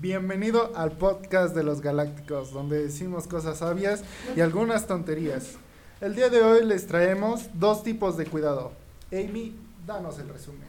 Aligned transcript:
Bienvenido 0.00 0.70
al 0.76 0.92
podcast 0.92 1.56
de 1.56 1.64
los 1.64 1.80
Galácticos, 1.80 2.52
donde 2.52 2.84
decimos 2.84 3.26
cosas 3.26 3.58
sabias 3.58 4.04
y 4.36 4.40
algunas 4.40 4.86
tonterías. 4.86 5.56
El 6.00 6.14
día 6.14 6.28
de 6.28 6.40
hoy 6.40 6.64
les 6.64 6.86
traemos 6.86 7.48
dos 7.54 7.82
tipos 7.82 8.16
de 8.16 8.26
cuidado. 8.26 8.70
Amy, 9.10 9.56
danos 9.88 10.20
el 10.20 10.28
resumen. 10.28 10.68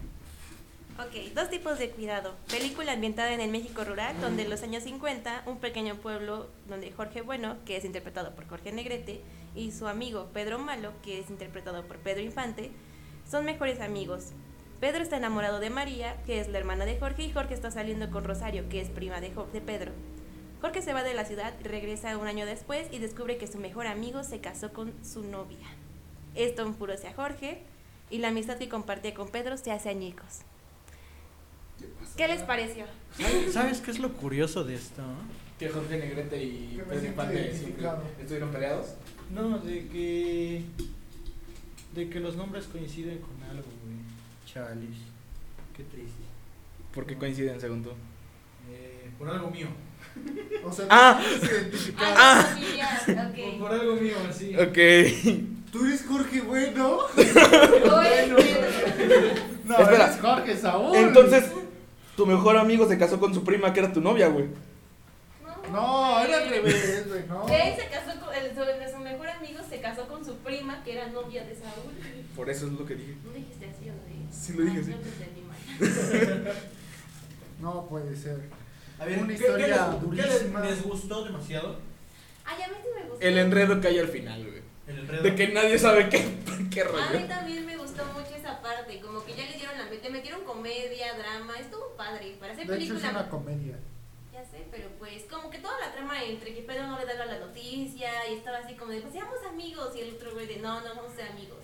Ok, 0.97 1.35
dos 1.35 1.47
tipos 1.51 1.77
de 1.77 1.91
cuidado. 1.91 2.33
Película 2.49 2.93
ambientada 2.93 3.31
en 3.31 3.39
el 3.39 3.51
México 3.51 3.83
rural, 3.83 4.19
donde 4.19 4.45
en 4.45 4.49
los 4.49 4.63
años 4.63 4.81
50, 4.81 5.43
un 5.45 5.59
pequeño 5.59 5.97
pueblo 5.97 6.47
donde 6.67 6.91
Jorge 6.91 7.21
Bueno, 7.21 7.57
que 7.67 7.77
es 7.77 7.85
interpretado 7.85 8.33
por 8.33 8.47
Jorge 8.47 8.71
Negrete, 8.71 9.21
y 9.55 9.71
su 9.71 9.87
amigo 9.87 10.29
Pedro 10.33 10.57
Malo, 10.57 10.91
que 11.03 11.19
es 11.19 11.29
interpretado 11.29 11.83
por 11.85 11.97
Pedro 11.97 12.21
Infante, 12.21 12.71
son 13.29 13.45
mejores 13.45 13.79
amigos. 13.79 14.29
Pedro 14.79 15.03
está 15.03 15.17
enamorado 15.17 15.59
de 15.59 15.69
María, 15.69 16.15
que 16.25 16.39
es 16.39 16.47
la 16.47 16.57
hermana 16.57 16.85
de 16.85 16.97
Jorge, 16.97 17.23
y 17.23 17.31
Jorge 17.31 17.53
está 17.53 17.69
saliendo 17.69 18.09
con 18.09 18.23
Rosario, 18.23 18.69
que 18.69 18.79
es 18.79 18.89
prima 18.89 19.19
de, 19.19 19.31
de 19.51 19.61
Pedro. 19.61 19.91
Jorge 20.61 20.81
se 20.81 20.93
va 20.93 21.03
de 21.03 21.13
la 21.13 21.25
ciudad, 21.25 21.53
regresa 21.63 22.17
un 22.17 22.27
año 22.27 22.45
después 22.45 22.87
y 22.91 22.99
descubre 22.99 23.37
que 23.37 23.47
su 23.47 23.57
mejor 23.59 23.87
amigo 23.87 24.23
se 24.23 24.39
casó 24.39 24.71
con 24.71 24.93
su 25.03 25.23
novia. 25.23 25.67
Esto 26.35 26.63
enfurecia 26.63 27.11
a 27.11 27.13
Jorge 27.13 27.61
y 28.09 28.19
la 28.19 28.29
amistad 28.29 28.57
que 28.57 28.69
comparte 28.69 29.13
con 29.13 29.29
Pedro 29.29 29.57
se 29.57 29.71
hace 29.71 29.89
añicos. 29.89 30.39
¿Qué 32.17 32.27
les 32.27 32.41
pareció? 32.43 32.85
¿Sabes 33.51 33.79
qué 33.79 33.91
es 33.91 33.99
lo 33.99 34.13
curioso 34.13 34.63
de 34.63 34.75
esto? 34.75 35.01
Que 35.57 35.69
Jorge 35.69 35.97
Negrete 35.97 36.43
y 36.43 36.81
Pedro 36.87 37.05
Infante 37.05 37.51
estuvieron 37.51 38.51
peleados. 38.51 38.95
No, 39.33 39.59
de 39.59 39.87
que. 39.87 40.63
de 41.95 42.09
que 42.09 42.19
los 42.19 42.35
nombres 42.35 42.65
coinciden 42.65 43.19
con 43.19 43.41
algo, 43.43 43.67
güey. 43.83 43.97
Chalis. 44.53 44.97
Qué 45.75 45.83
triste. 45.83 46.23
¿Por 46.93 47.05
qué 47.05 47.15
coinciden 47.17 47.59
según 47.59 47.83
tú? 47.83 47.91
Eh, 48.71 49.09
por 49.17 49.29
algo 49.29 49.49
mío. 49.49 49.67
O 50.65 50.71
sea, 50.71 50.85
Ah. 50.89 51.21
tú 51.21 51.27
eres 51.29 51.43
identificado. 51.51 52.15
Ah, 52.17 52.45
familiar, 52.49 53.59
Por, 53.59 53.71
algo 53.71 53.95
mío, 53.95 54.15
así. 54.29 54.55
Ok. 54.55 54.77
Tú 55.71 55.85
eres 55.85 56.05
Jorge 56.05 56.41
Bueno. 56.41 56.97
Oye, 57.15 58.27
No, 59.65 59.77
Espera. 59.77 60.05
eres 60.05 60.19
Jorge 60.21 60.57
Saúl. 60.57 60.95
Entonces, 60.95 61.45
tu 62.17 62.25
mejor 62.25 62.57
amigo 62.57 62.87
se 62.87 62.97
casó 62.97 63.19
con 63.19 63.33
su 63.33 63.43
prima, 63.43 63.71
que 63.71 63.79
era 63.79 63.93
tu 63.93 64.01
novia, 64.01 64.27
güey. 64.27 64.47
No, 65.71 66.19
era 66.19 66.37
al 66.39 66.49
revés, 66.49 67.07
güey, 67.07 67.25
no. 67.27 67.47
Él 67.47 67.75
se 67.77 67.87
casó 67.89 68.19
con, 68.19 68.33
el, 68.33 68.49
su, 68.49 68.91
su 68.91 68.99
mejor 69.03 69.29
amigo 69.29 69.59
se 69.69 69.79
casó 69.79 70.07
con 70.07 70.25
su 70.25 70.35
prima, 70.37 70.83
que 70.83 70.93
era 70.93 71.07
novia 71.09 71.43
de 71.45 71.55
Saúl. 71.55 71.93
Por 72.35 72.49
eso 72.49 72.65
es 72.67 72.73
lo 72.73 72.85
que 72.85 72.95
dije. 72.95 73.15
¿No 73.23 73.31
dijiste 73.31 73.65
así 73.67 73.85
no? 73.85 73.93
Sí 74.39 74.53
lo 74.53 74.63
dije 74.65 74.79
Ah, 74.93 74.97
así. 75.79 75.79
no 77.61 77.85
puede 77.87 78.15
ser. 78.15 78.39
A 78.99 79.05
ver, 79.05 79.19
Una 79.19 79.27
¿qué- 79.27 79.33
historia 79.33 79.65
qué 79.65 79.71
les- 79.71 79.79
qué 79.81 80.05
durísima. 80.31 80.59
les, 80.61 80.69
les 80.71 80.83
gustó 80.83 81.23
demasiado? 81.25 81.77
Ay, 82.45 82.61
a 82.63 82.67
mí 82.67 82.73
sí 82.81 82.89
me 82.95 83.09
gustó. 83.09 83.25
El 83.25 83.37
enredo 83.37 83.81
que 83.81 83.87
hay 83.87 83.99
al 83.99 84.07
final, 84.07 84.43
güey. 84.45 84.61
El 84.87 84.99
enredo. 84.99 85.23
De 85.23 85.35
que 85.35 85.47
nadie 85.49 85.77
sabe 85.77 86.09
qué, 86.09 86.25
qué 86.71 86.81
A 86.81 86.85
mí 86.85 86.91
rollo. 86.91 87.27
también 87.27 87.65
me 87.65 87.77
gustó 87.77 88.03
mucho 88.05 88.35
esa 88.35 88.61
parte, 88.61 88.99
como 88.99 89.23
que 89.23 89.35
ya 89.35 89.45
le 89.45 89.53
dieron 89.57 89.77
la 89.77 89.89
te 89.89 90.09
metieron 90.09 90.43
comedia, 90.45 91.13
drama, 91.17 91.57
estuvo 91.59 91.95
padre. 91.97 92.35
Para 92.39 92.53
hacer 92.53 92.65
De 92.67 92.75
hecho, 92.75 92.83
es 92.83 92.89
película. 93.01 93.11
una 93.21 93.29
comedia. 93.29 93.77
Ya 94.33 94.43
sé, 94.45 94.65
pero 94.71 94.87
pues 94.97 95.23
como 95.29 95.49
que 95.49 95.57
toda 95.59 95.77
la 95.79 95.91
trama 95.93 96.23
entre 96.23 96.53
que 96.55 96.61
Pedro 96.61 96.87
no 96.87 96.97
le 96.99 97.05
daba 97.05 97.25
la 97.25 97.39
noticia 97.39 98.09
y 98.31 98.35
estaba 98.35 98.59
así 98.59 98.75
como 98.75 98.91
de, 98.91 99.01
pues 99.01 99.13
seamos 99.13 99.35
amigos 99.49 99.93
y 99.95 100.01
el 100.01 100.15
otro 100.15 100.31
güey 100.33 100.47
de, 100.47 100.57
no, 100.57 100.79
no 100.81 100.95
vamos 100.95 101.11
a 101.11 101.15
ser 101.15 101.27
amigos. 101.31 101.57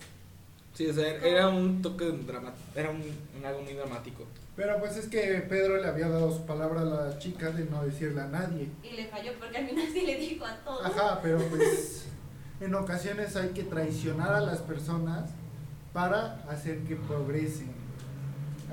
Sí, 0.75 0.87
o 0.87 0.93
sea, 0.93 1.07
era 1.25 1.47
un 1.47 1.81
toque 1.81 2.05
dramático. 2.05 2.63
Era 2.75 2.89
un, 2.91 3.01
un 3.01 3.45
algo 3.45 3.61
muy 3.61 3.73
dramático. 3.73 4.25
Pero 4.55 4.77
pues 4.79 4.95
es 4.97 5.07
que 5.07 5.19
Pedro 5.49 5.77
le 5.81 5.87
había 5.87 6.07
dado 6.07 6.31
su 6.31 6.45
palabra 6.45 6.81
a 6.81 6.85
la 6.85 7.19
chica 7.19 7.49
de 7.49 7.65
no 7.65 7.83
decirle 7.83 8.21
a 8.21 8.27
nadie. 8.27 8.69
Y 8.83 8.91
le 8.91 9.07
falló 9.07 9.31
porque 9.39 9.57
al 9.57 9.67
final 9.67 9.87
sí 9.91 10.01
le 10.05 10.15
dijo 10.17 10.45
a 10.45 10.55
todos. 10.63 10.85
Ajá, 10.85 11.19
pero 11.21 11.39
pues 11.49 12.05
en 12.61 12.73
ocasiones 12.75 13.35
hay 13.35 13.49
que 13.49 13.63
traicionar 13.63 14.33
a 14.33 14.39
las 14.41 14.59
personas 14.59 15.29
para 15.91 16.35
hacer 16.49 16.79
que 16.83 16.95
progresen. 16.95 17.73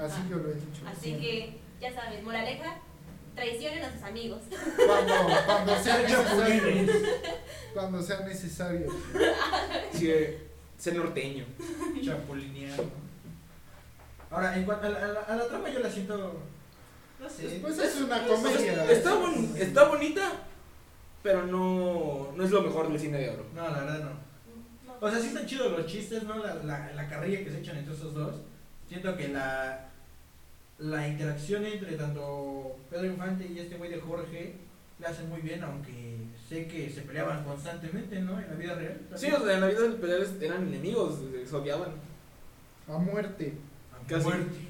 Así 0.01 0.21
Ah, 0.25 0.27
yo 0.31 0.37
lo 0.39 0.51
he 0.51 0.55
dicho. 0.55 0.83
Así 0.87 1.01
siempre. 1.01 1.23
que, 1.29 1.59
ya 1.81 1.93
sabes, 1.95 2.23
moraleja, 2.23 2.81
traicionen 3.35 3.85
a 3.85 3.93
sus 3.93 4.03
amigos. 4.03 4.41
Cuando, 4.87 5.15
cuando 5.47 5.77
sea 5.83 5.99
necesario. 5.99 6.93
Cuando 7.75 8.03
sea 8.03 8.21
necesario. 8.21 8.87
Sí, 9.93 10.11
eh, 10.11 10.39
ser 10.83 10.97
norteño. 10.97 11.45
Chapulinear, 12.05 12.77
¿no? 12.79 13.03
Ahora, 14.31 14.57
en 14.57 14.65
cuanto 14.65 14.87
a 14.87 14.91
la, 14.91 14.99
a 15.05 15.09
la- 15.09 15.21
a 15.21 15.37
la 15.37 15.47
trama, 15.47 15.69
yo 15.71 15.79
la 15.81 15.91
siento. 15.91 16.41
No 17.21 17.29
sé. 17.31 17.59
Pues 17.61 17.79
es 17.79 18.01
una 18.01 18.27
comedia. 18.27 18.91
Está, 18.91 19.15
bon- 19.15 19.55
está 19.57 19.85
bonita, 19.85 20.33
pero 21.23 21.47
no, 21.47 22.33
no 22.35 22.45
es 22.45 22.51
lo 22.51 22.63
mejor 22.63 22.89
del 22.91 22.99
cine 23.01 23.19
de 23.19 23.31
oro. 23.31 23.45
No, 23.55 23.63
la 23.69 23.79
verdad 23.79 24.01
no. 24.05 24.33
O 25.07 25.11
sea, 25.11 25.21
sí 25.21 25.29
están 25.29 25.47
chidos 25.47 25.71
los 25.71 25.87
chistes, 25.87 26.23
¿no? 26.25 26.39
La, 26.39 26.55
la, 26.57 26.93
la 26.93 27.09
carrilla 27.09 27.45
que 27.45 27.51
se 27.51 27.61
echan 27.61 27.77
entre 27.77 27.95
esos 27.95 28.15
dos. 28.15 28.37
Siento 28.89 29.17
que 29.17 29.29
la, 29.29 29.89
la 30.79 31.07
interacción 31.09 31.65
entre 31.65 31.97
tanto 31.97 32.77
Pedro 32.91 33.07
Infante 33.07 33.47
y 33.47 33.59
este 33.59 33.77
güey 33.77 33.91
de 33.91 34.01
Jorge 34.01 34.55
la 34.99 35.09
hacen 35.09 35.29
muy 35.29 35.41
bien, 35.41 35.63
aunque 35.63 36.17
sé 36.49 36.67
que 36.67 36.89
se 36.91 37.03
peleaban 37.03 37.45
constantemente, 37.45 38.21
¿no? 38.21 38.39
En 38.41 38.49
la 38.49 38.55
vida 38.55 38.75
real. 38.75 39.01
Sí, 39.17 39.29
o 39.33 39.45
sea, 39.45 39.55
en 39.55 39.61
la 39.61 39.67
vida 39.69 39.81
peleadores 40.01 40.33
eran 40.41 40.67
enemigos, 40.69 41.19
se 41.49 41.57
odiaban. 41.57 41.91
A 42.89 42.99
muerte. 42.99 43.55
A 43.93 44.07
casi. 44.07 44.25
muerte. 44.25 44.69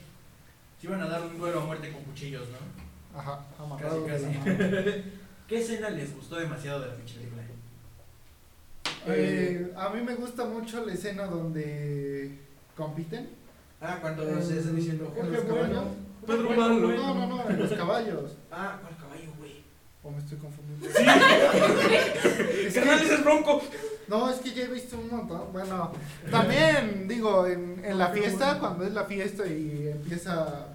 Se 0.81 0.87
iban 0.87 1.01
a 1.01 1.07
dar 1.09 1.23
un 1.23 1.39
duelo 1.39 1.61
a 1.61 1.65
muerte 1.65 1.93
con 1.93 2.03
cuchillos, 2.05 2.47
¿no? 2.49 3.19
Ajá, 3.19 3.45
amarrado 3.59 4.07
Casi, 4.07 4.25
casi. 4.25 4.39
¿Qué 5.49 5.59
escena 5.61 5.91
les 5.91 6.15
gustó 6.15 6.37
demasiado 6.37 6.81
de 6.81 6.89
la 6.89 6.95
pinche 6.95 7.15
película? 7.17 7.43
Eh, 9.07 9.73
a 9.77 9.89
mí 9.91 10.01
me 10.03 10.15
gusta 10.15 10.45
mucho 10.45 10.85
la 10.87 10.93
escena 10.95 11.27
donde 11.27 12.39
compiten. 12.77 13.31
Ah, 13.81 13.99
cuando 14.01 14.29
en- 14.29 14.43
se 14.43 14.59
están 14.61 14.77
diciendo 14.77 15.13
Jorge 15.15 15.41
Bueno. 15.41 15.85
Pedro 16.27 16.45
Bueno, 16.47 16.61
Malo. 16.69 16.87
bueno. 16.87 16.97
No, 17.03 17.15
no, 17.15 17.27
no, 17.45 17.51
en 17.51 17.59
los 17.59 17.73
caballos. 17.73 18.37
Ah, 18.51 18.79
¿cuál 18.81 18.97
caballo, 18.97 19.01
güey? 19.01 19.02
O 20.05 20.11
me 20.11 20.19
estoy 20.19 20.39
confundiendo. 20.39 20.87
Sí. 20.89 21.05
Es 22.67 22.75
Carnal, 22.75 23.01
ese 23.03 23.15
es 23.15 23.25
bronco. 23.25 23.63
No, 24.09 24.31
es 24.31 24.39
que 24.41 24.53
ya 24.53 24.65
he 24.65 24.69
visto 24.69 24.97
un 24.99 25.11
montón. 25.11 25.53
Bueno, 25.53 25.93
también 26.31 27.07
digo, 27.07 27.47
en, 27.47 27.83
en 27.85 27.99
la 27.99 28.09
fiesta, 28.09 28.59
cuando 28.59 28.85
es 28.85 28.93
la 28.93 29.05
fiesta 29.05 29.47
y 29.47 29.89
empieza 29.89 30.67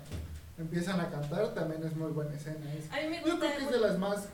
empiezan 0.57 0.99
a 0.99 1.09
cantar, 1.11 1.53
también 1.53 1.83
es 1.85 1.95
muy 1.95 2.11
buena 2.11 2.33
escena. 2.35 2.73
Es- 2.73 2.91
A 2.91 3.01
mí 3.01 3.09
me 3.09 3.17
yo 3.19 3.31
gusta. 3.33 3.39
creo 3.53 3.57
que 3.57 3.63
es 3.65 3.71
de 3.71 3.79
las 3.79 3.99
más 3.99 4.27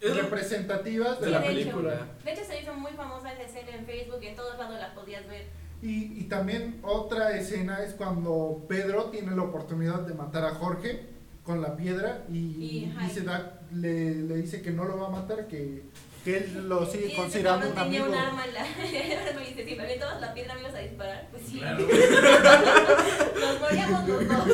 representativas 0.00 1.20
de 1.20 1.26
Sí, 1.26 1.32
la 1.32 1.40
de 1.40 1.46
hecho. 1.46 1.58
película. 1.58 2.06
De 2.24 2.32
hecho, 2.32 2.44
se 2.44 2.60
hizo 2.60 2.74
muy 2.74 2.92
famosa 2.92 3.32
esa 3.32 3.42
escena 3.42 3.76
en 3.76 3.86
Facebook, 3.86 4.20
en 4.22 4.36
todos 4.36 4.56
lados 4.58 4.78
la 4.78 4.94
podías 4.94 5.26
ver. 5.26 5.46
Y, 5.82 6.20
y 6.20 6.24
también 6.24 6.78
otra 6.82 7.36
escena 7.36 7.82
es 7.82 7.94
cuando 7.94 8.64
Pedro 8.68 9.04
tiene 9.06 9.34
la 9.34 9.42
oportunidad 9.42 10.00
de 10.00 10.14
matar 10.14 10.44
a 10.44 10.50
Jorge 10.54 11.06
con 11.44 11.60
la 11.60 11.76
piedra 11.76 12.22
y, 12.32 12.92
y 13.04 13.10
se 13.12 13.22
da, 13.22 13.55
le, 13.72 14.14
le 14.14 14.36
dice 14.36 14.62
que 14.62 14.70
no 14.70 14.84
lo 14.84 14.98
va 14.98 15.06
a 15.08 15.10
matar, 15.10 15.46
que, 15.48 15.82
que 16.24 16.36
él 16.38 16.68
lo 16.68 16.84
sigue 16.86 17.06
ese 17.08 17.16
considerando 17.16 17.66
un 17.68 17.72
cabrón 17.74 17.92
tenía 17.92 18.04
amigo. 18.06 18.18
un 18.20 18.26
arma 18.26 18.44
en 18.46 18.54
la. 18.54 18.60
me 19.40 19.46
dice, 19.48 19.64
si 19.68 19.74
me 19.76 19.82
aventabas 19.84 20.20
la 20.20 20.34
piedra 20.34 20.54
me 20.54 20.60
ibas 20.60 20.74
a 20.74 20.78
disparar. 20.78 21.28
Pues 21.30 21.42
sí. 21.46 21.58
Claro. 21.58 21.86
Nos 23.40 23.60
moríamos 23.60 24.08
los 24.08 24.28
dos. 24.28 24.46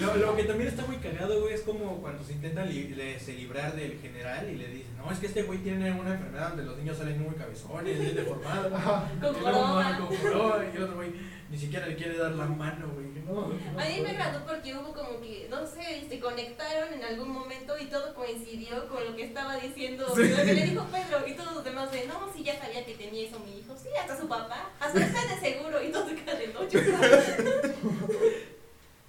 Lo, 0.00 0.16
lo 0.16 0.36
que 0.36 0.44
también 0.44 0.68
está 0.68 0.84
muy 0.86 0.96
cagado, 0.96 1.40
güey, 1.40 1.54
es 1.54 1.60
como 1.62 2.00
cuando 2.00 2.24
se 2.24 2.32
intentan 2.32 2.68
li- 2.68 2.88
le- 2.88 3.20
se 3.20 3.34
librar 3.34 3.74
del 3.76 3.98
general 4.00 4.48
y 4.50 4.56
le 4.56 4.66
dicen, 4.68 4.96
no, 4.98 5.10
es 5.12 5.18
que 5.18 5.26
este 5.26 5.42
güey 5.44 5.58
tiene 5.60 5.92
una 5.92 6.12
enfermedad 6.14 6.48
donde 6.50 6.64
los 6.64 6.76
niños 6.78 6.98
salen 6.98 7.22
muy 7.22 7.34
cabezones, 7.36 7.98
bien 8.00 8.16
deformados. 8.16 8.72
Con 9.20 9.34
corona. 9.34 9.98
con 9.98 10.16
corona, 10.16 10.64
y 10.72 10.76
el 10.76 10.82
otro 10.82 10.96
güey 10.96 11.10
ni 11.52 11.58
siquiera 11.58 11.86
le 11.86 11.94
quiere 11.96 12.16
dar 12.16 12.32
la 12.32 12.46
mano, 12.46 12.88
güey. 12.94 13.12
No, 13.26 13.48
no, 13.48 13.80
A 13.80 13.84
mí 13.84 14.00
me 14.02 14.10
agradó 14.10 14.44
porque 14.46 14.74
hubo 14.74 14.92
como 14.94 15.20
que, 15.20 15.46
no 15.50 15.66
sé, 15.66 16.06
se 16.08 16.18
conectaron 16.18 16.92
en 16.94 17.04
algún 17.04 17.28
momento 17.30 17.78
y 17.78 17.86
todo 17.86 18.14
coincidió 18.14 18.88
con 18.88 19.04
lo 19.04 19.14
que 19.14 19.24
estaba 19.26 19.56
diciendo, 19.56 20.06
Sí. 20.16 20.28
lo 20.28 20.36
que 20.36 20.54
le 20.54 20.64
dijo 20.64 20.86
Pedro 20.86 21.28
y 21.28 21.34
todos 21.34 21.54
los 21.54 21.62
demás 21.64 21.92
de, 21.92 22.06
no, 22.06 22.32
sí, 22.34 22.42
ya 22.42 22.58
sabía 22.58 22.84
que 22.86 22.94
tenía 22.94 23.28
eso 23.28 23.38
mi 23.40 23.58
hijo, 23.58 23.76
sí, 23.76 23.88
hasta 24.00 24.18
su 24.18 24.26
papá, 24.28 24.70
hasta 24.80 24.98
está 25.04 25.26
de 25.34 25.40
seguro 25.40 25.82
y 25.82 25.92
todo 25.92 26.08
se 26.08 26.14
de 26.14 26.48
noche. 26.54 26.78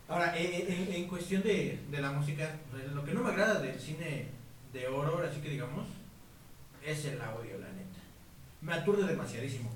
Ahora, 0.09 0.37
eh, 0.37 0.65
en, 0.67 0.93
en 0.93 1.07
cuestión 1.07 1.41
de, 1.43 1.79
de 1.89 2.01
la 2.01 2.11
música, 2.11 2.57
lo 2.93 3.03
que 3.05 3.13
no 3.13 3.21
me 3.23 3.29
agrada 3.31 3.59
del 3.61 3.79
cine 3.79 4.27
de 4.73 4.87
horror, 4.87 5.25
así 5.25 5.39
que 5.41 5.49
digamos, 5.49 5.87
es 6.85 7.05
el 7.05 7.21
audio, 7.21 7.57
la 7.57 7.67
neta. 7.69 7.99
Me 8.61 8.73
aturde 8.73 9.07
demasiadísimo. 9.07 9.72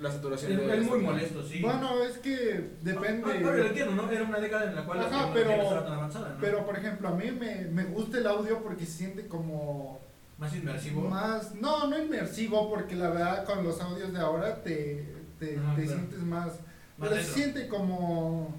La 0.00 0.08
Es, 0.08 0.14
saturación 0.14 0.56
de 0.56 0.78
es 0.78 0.86
muy 0.86 0.98
molesto, 1.00 1.42
sí. 1.42 1.60
Bueno, 1.60 2.02
es 2.02 2.18
que 2.18 2.70
depende. 2.82 3.22
Ah, 3.26 3.32
ah, 3.36 3.40
lo 3.40 3.66
entiendo, 3.66 3.94
¿no? 4.02 4.10
Era 4.10 4.24
una 4.24 4.38
década 4.40 4.64
en 4.70 4.74
la 4.76 4.84
cual 4.84 5.00
Ajá, 5.00 5.26
la 5.26 5.32
pero- 5.34 5.50
estaba 5.50 5.84
tan 5.84 5.92
avanzada, 5.92 6.28
¿no? 6.30 6.40
Pero 6.40 6.64
por 6.64 6.78
ejemplo, 6.78 7.08
a 7.08 7.12
mí 7.14 7.30
me, 7.32 7.66
me 7.66 7.84
gusta 7.84 8.18
el 8.18 8.26
audio 8.26 8.62
porque 8.62 8.86
se 8.86 8.92
siente 8.92 9.26
como 9.26 10.00
Más 10.38 10.54
inmersivo. 10.56 11.02
más, 11.08 11.54
no, 11.54 11.86
no 11.88 11.98
inmersivo, 11.98 12.70
porque 12.70 12.96
la 12.96 13.10
verdad 13.10 13.44
con 13.44 13.62
los 13.62 13.80
audios 13.80 14.12
de 14.12 14.18
ahora 14.20 14.62
te, 14.62 15.06
te, 15.38 15.58
Ajá, 15.58 15.74
te 15.76 15.82
claro. 15.82 15.98
sientes 15.98 16.18
más, 16.20 16.46
Más 16.46 17.10
pero 17.10 17.14
se 17.16 17.24
siente 17.24 17.68
como, 17.68 18.54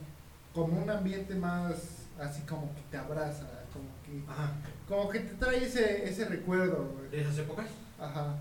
como 0.53 0.81
un 0.83 0.89
ambiente 0.89 1.33
más 1.35 2.07
así 2.19 2.43
como 2.43 2.73
que 2.75 2.81
te 2.91 2.97
abraza, 2.97 3.47
como 3.73 3.85
que 4.05 4.11
que 4.11 4.31
Ajá. 4.31 4.51
como 4.87 5.09
que 5.09 5.19
te 5.21 5.33
trae 5.35 5.63
ese, 5.63 6.07
ese 6.07 6.25
recuerdo, 6.25 6.91
güey. 6.97 7.09
De 7.09 7.21
esas 7.21 7.37
épocas. 7.39 7.65
Ajá. 7.99 8.35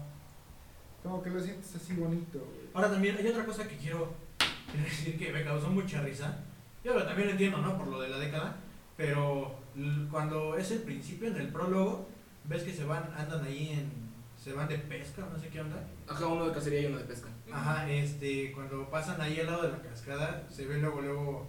Como 1.02 1.22
que 1.22 1.30
lo 1.30 1.40
sientes 1.40 1.74
así 1.76 1.94
bonito, 1.94 2.38
güey. 2.40 2.59
Ahora 2.74 2.90
también 2.90 3.16
hay 3.16 3.26
otra 3.26 3.44
cosa 3.44 3.66
que 3.66 3.76
quiero 3.76 4.12
decir 4.84 5.18
que 5.18 5.32
me 5.32 5.44
causó 5.44 5.68
mucha 5.70 6.00
risa. 6.02 6.38
Yo 6.84 6.94
también 7.04 7.28
lo 7.28 7.32
entiendo, 7.32 7.58
¿no? 7.58 7.76
Por 7.76 7.88
lo 7.88 8.00
de 8.00 8.08
la 8.08 8.18
década. 8.18 8.56
Pero 8.96 9.54
cuando 10.10 10.56
es 10.56 10.70
el 10.70 10.80
principio, 10.80 11.28
en 11.28 11.36
el 11.36 11.48
prólogo, 11.48 12.08
ves 12.44 12.62
que 12.62 12.72
se 12.72 12.84
van, 12.84 13.04
andan 13.16 13.44
ahí 13.44 13.70
en. 13.70 14.10
Se 14.42 14.54
van 14.54 14.68
de 14.68 14.78
pesca, 14.78 15.26
no 15.30 15.38
sé 15.38 15.48
qué 15.48 15.60
onda. 15.60 15.76
Ajá, 16.08 16.26
uno 16.26 16.46
de 16.46 16.54
cacería 16.54 16.80
y 16.80 16.86
uno 16.86 16.96
de 16.98 17.04
pesca. 17.04 17.28
Ajá, 17.52 17.90
este, 17.90 18.52
cuando 18.52 18.88
pasan 18.88 19.20
ahí 19.20 19.38
al 19.38 19.46
lado 19.46 19.62
de 19.64 19.72
la 19.72 19.82
cascada, 19.82 20.46
se 20.50 20.64
ve 20.66 20.78
luego, 20.78 21.02
luego 21.02 21.46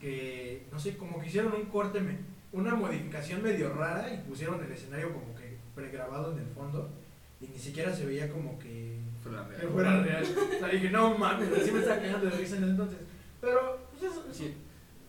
que, 0.00 0.66
no 0.70 0.78
sé, 0.78 0.96
como 0.96 1.20
que 1.20 1.26
hicieron 1.26 1.52
un 1.52 1.64
corte, 1.66 2.00
me- 2.00 2.18
una 2.52 2.74
modificación 2.76 3.42
medio 3.42 3.72
rara 3.74 4.12
y 4.12 4.18
pusieron 4.28 4.62
el 4.64 4.70
escenario 4.70 5.12
como 5.12 5.34
que 5.34 5.56
pregrabado 5.74 6.32
en 6.32 6.38
el 6.38 6.46
fondo 6.48 6.90
y 7.40 7.46
ni 7.48 7.58
siquiera 7.58 7.92
se 7.94 8.04
veía 8.06 8.30
como 8.30 8.56
que, 8.58 8.98
Fue 9.22 9.32
la 9.32 9.46
que 9.48 9.56
real. 9.56 9.72
fuera 9.72 10.02
real. 10.02 10.24
O 10.24 10.58
sea, 10.58 10.68
dije, 10.68 10.90
no 10.90 11.16
mames, 11.18 11.52
así 11.52 11.70
me 11.72 11.78
estaba 11.80 12.00
cagando 12.00 12.30
de 12.30 12.36
risa 12.36 12.56
en 12.56 12.62
ese 12.62 12.70
entonces. 12.72 12.98
Pero, 13.40 13.88
pues 13.90 14.12
eso, 14.12 14.24
Sí. 14.32 14.54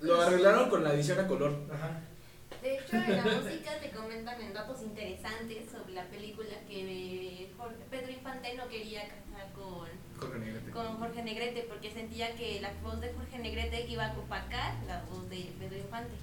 Lo 0.02 0.22
arreglaron 0.22 0.70
con 0.70 0.84
la 0.84 0.94
edición 0.94 1.20
a 1.20 1.28
color. 1.28 1.56
Ajá. 1.74 2.02
De 2.62 2.78
hecho, 2.78 2.96
en 2.96 3.18
la 3.18 3.24
música 3.24 3.72
te 3.82 3.92
comentan 3.92 4.42
en 4.42 4.54
datos 4.54 4.82
interesantes 4.82 5.70
sobre 5.72 5.94
la 5.94 6.04
película 6.06 6.54
que 6.68 7.50
Jorge- 7.58 7.76
Pedro 7.90 8.12
Infante 8.12 8.56
no 8.56 8.68
quería 8.68 9.02
cantar 9.08 9.52
con, 9.54 9.88
Jorge 10.20 10.40
Negrete. 10.40 10.72
con 10.72 10.98
Jorge 10.98 11.24
Negrete 11.24 11.66
porque 11.70 11.92
sentía 11.92 12.36
que 12.36 12.62
la 12.62 12.72
voz 12.82 13.02
de 13.02 13.12
Jorge 13.14 13.40
Negrete 13.40 13.88
iba 13.88 14.06
a 14.06 14.14
opacar 14.18 14.76
la 14.88 15.04
voz 15.10 15.30
de 15.30 15.52
Pedro 15.60 15.78
Infante. 15.78 16.14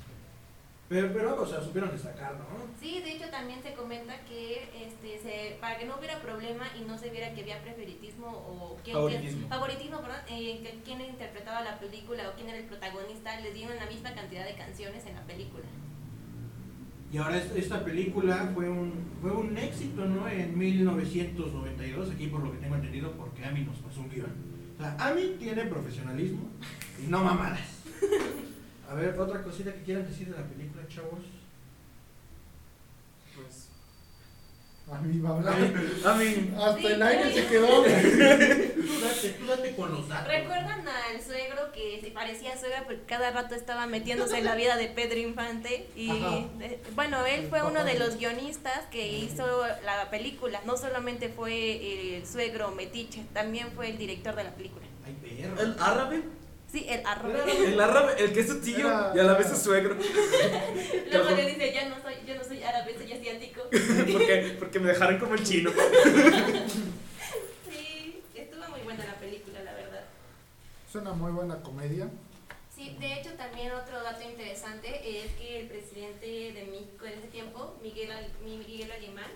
Pero, 0.90 1.12
pero, 1.12 1.40
o 1.40 1.46
sea, 1.46 1.60
supieron 1.62 1.92
destacar, 1.92 2.34
¿no? 2.34 2.46
Sí, 2.80 2.98
de 3.00 3.12
hecho 3.12 3.30
también 3.30 3.62
se 3.62 3.74
comenta 3.74 4.12
que 4.24 4.64
este, 4.74 5.20
se, 5.22 5.56
para 5.60 5.78
que 5.78 5.84
no 5.86 5.94
hubiera 5.96 6.20
problema 6.20 6.64
y 6.76 6.82
no 6.84 6.98
se 6.98 7.10
viera 7.10 7.32
que 7.32 7.42
había 7.42 7.62
preferitismo 7.62 8.26
o 8.26 8.76
quién, 8.82 8.96
Favoritismo. 8.96 9.48
favoritismo 9.48 10.00
perdón, 10.00 10.16
que 10.26 10.80
quién 10.84 11.00
interpretaba 11.00 11.62
la 11.62 11.78
película 11.78 12.28
o 12.28 12.34
quién 12.34 12.48
era 12.48 12.58
el 12.58 12.64
protagonista, 12.64 13.38
les 13.40 13.54
dieron 13.54 13.76
la 13.76 13.86
misma 13.86 14.12
cantidad 14.14 14.44
de 14.44 14.54
canciones 14.56 15.06
en 15.06 15.14
la 15.14 15.22
película. 15.22 15.62
Y 17.12 17.18
ahora 17.18 17.38
es- 17.38 17.52
esta 17.54 17.84
película 17.84 18.50
fue 18.52 18.68
un, 18.68 18.92
fue 19.22 19.30
un 19.30 19.56
éxito, 19.56 20.04
¿no? 20.06 20.26
En 20.28 20.58
1992, 20.58 22.10
aquí 22.10 22.26
por 22.26 22.42
lo 22.42 22.50
que 22.50 22.58
tengo 22.58 22.74
entendido, 22.74 23.12
porque 23.12 23.44
Ami 23.44 23.60
nos 23.60 23.78
pasó 23.78 24.00
un 24.00 24.10
guion. 24.10 24.32
O 24.76 24.82
sea, 24.82 24.96
Ami 24.98 25.36
tiene 25.38 25.66
profesionalismo 25.66 26.48
y 27.00 27.06
no 27.08 27.22
mamadas. 27.22 27.79
A 28.90 28.94
ver, 28.94 29.18
otra 29.20 29.42
cosita 29.42 29.72
que 29.72 29.82
quieran 29.82 30.06
decir 30.08 30.28
de 30.34 30.36
la 30.40 30.44
película, 30.46 30.82
chavos. 30.88 31.20
Pues. 33.36 33.68
A 34.92 35.00
mí 35.00 35.20
va 35.20 35.30
a 35.30 35.32
hablar. 35.36 35.54
A 36.04 36.14
mí. 36.16 36.52
Hasta 36.56 36.76
Sí, 36.78 36.86
el 36.86 37.02
aire 37.02 37.32
sí. 37.32 37.40
se 37.40 37.46
quedó. 37.46 37.66
Tú 38.90 39.00
date, 39.06 39.28
tú 39.38 39.46
date 39.46 39.76
con 39.76 39.92
los 39.92 40.08
datos. 40.08 40.26
¿Recuerdan 40.28 40.84
al 40.88 41.22
suegro 41.22 41.70
que 41.72 42.00
se 42.00 42.10
parecía 42.10 42.52
a 42.54 42.58
suegra 42.58 42.82
porque 42.84 43.02
cada 43.06 43.30
rato 43.30 43.54
estaba 43.54 43.86
metiéndose 43.86 44.38
en 44.38 44.44
la 44.44 44.56
vida 44.56 44.76
de 44.76 44.88
Pedro 44.88 45.18
Infante? 45.20 45.88
Y 45.94 46.10
Ajá. 46.10 46.44
bueno, 46.96 47.24
él 47.24 47.46
fue 47.48 47.62
uno 47.62 47.84
de- 47.84 47.98
los 47.98 48.16
guionistas 48.18 48.86
que 48.90 49.06
hizo 49.06 49.64
la 49.84 50.10
película. 50.10 50.60
No 50.66 50.76
solamente 50.76 51.28
fue 51.28 52.16
el 52.16 52.26
suegro 52.26 52.72
metiche, 52.72 53.22
también 53.32 53.68
fue 53.76 53.90
el 53.90 53.98
director 53.98 54.34
de 54.34 54.44
la 54.44 54.50
película. 54.54 54.84
Ay, 55.06 55.14
perro. 55.22 55.60
El 55.62 55.76
árabe. 55.78 56.22
Sí, 56.70 56.86
el 56.88 57.04
arroz. 57.04 57.32
El 57.48 57.80
árabe, 57.80 58.14
el 58.18 58.32
que 58.32 58.40
es 58.40 58.46
su 58.48 58.60
tío 58.60 58.86
Era- 58.86 59.12
y 59.14 59.18
a 59.18 59.22
la 59.24 59.34
vez 59.34 59.48
su 59.48 59.56
suegro. 59.56 59.96
Luego 61.12 61.30
le 61.30 61.46
dice, 61.46 61.72
ya 61.72 61.88
no 61.88 62.00
soy, 62.00 62.14
yo 62.26 62.34
no 62.36 62.44
soy 62.44 62.62
árabe, 62.62 62.94
soy 62.96 63.12
asiático. 63.12 63.62
porque, 64.12 64.56
porque 64.58 64.78
me 64.78 64.88
dejaron 64.88 65.18
como 65.18 65.34
el 65.34 65.42
chino. 65.44 65.70
Sí, 67.68 68.22
estuvo 68.34 68.68
muy 68.68 68.80
buena 68.82 69.04
la 69.04 69.14
película, 69.14 69.62
la 69.62 69.72
verdad. 69.74 70.04
Es 70.88 70.94
una 70.94 71.12
muy 71.12 71.32
buena 71.32 71.56
comedia. 71.62 72.08
Sí, 72.74 72.96
de 72.98 73.14
hecho 73.20 73.30
también 73.34 73.72
otro 73.72 74.02
dato 74.02 74.22
interesante 74.22 74.88
es 75.24 75.32
que 75.32 75.60
el 75.60 75.66
presidente 75.68 76.26
de 76.26 76.66
México 76.70 77.04
en 77.04 77.18
ese 77.18 77.28
tiempo, 77.28 77.76
Miguel, 77.82 78.10
Al- 78.12 78.30
Miguel 78.44 78.90
Alemán, 78.92 79.30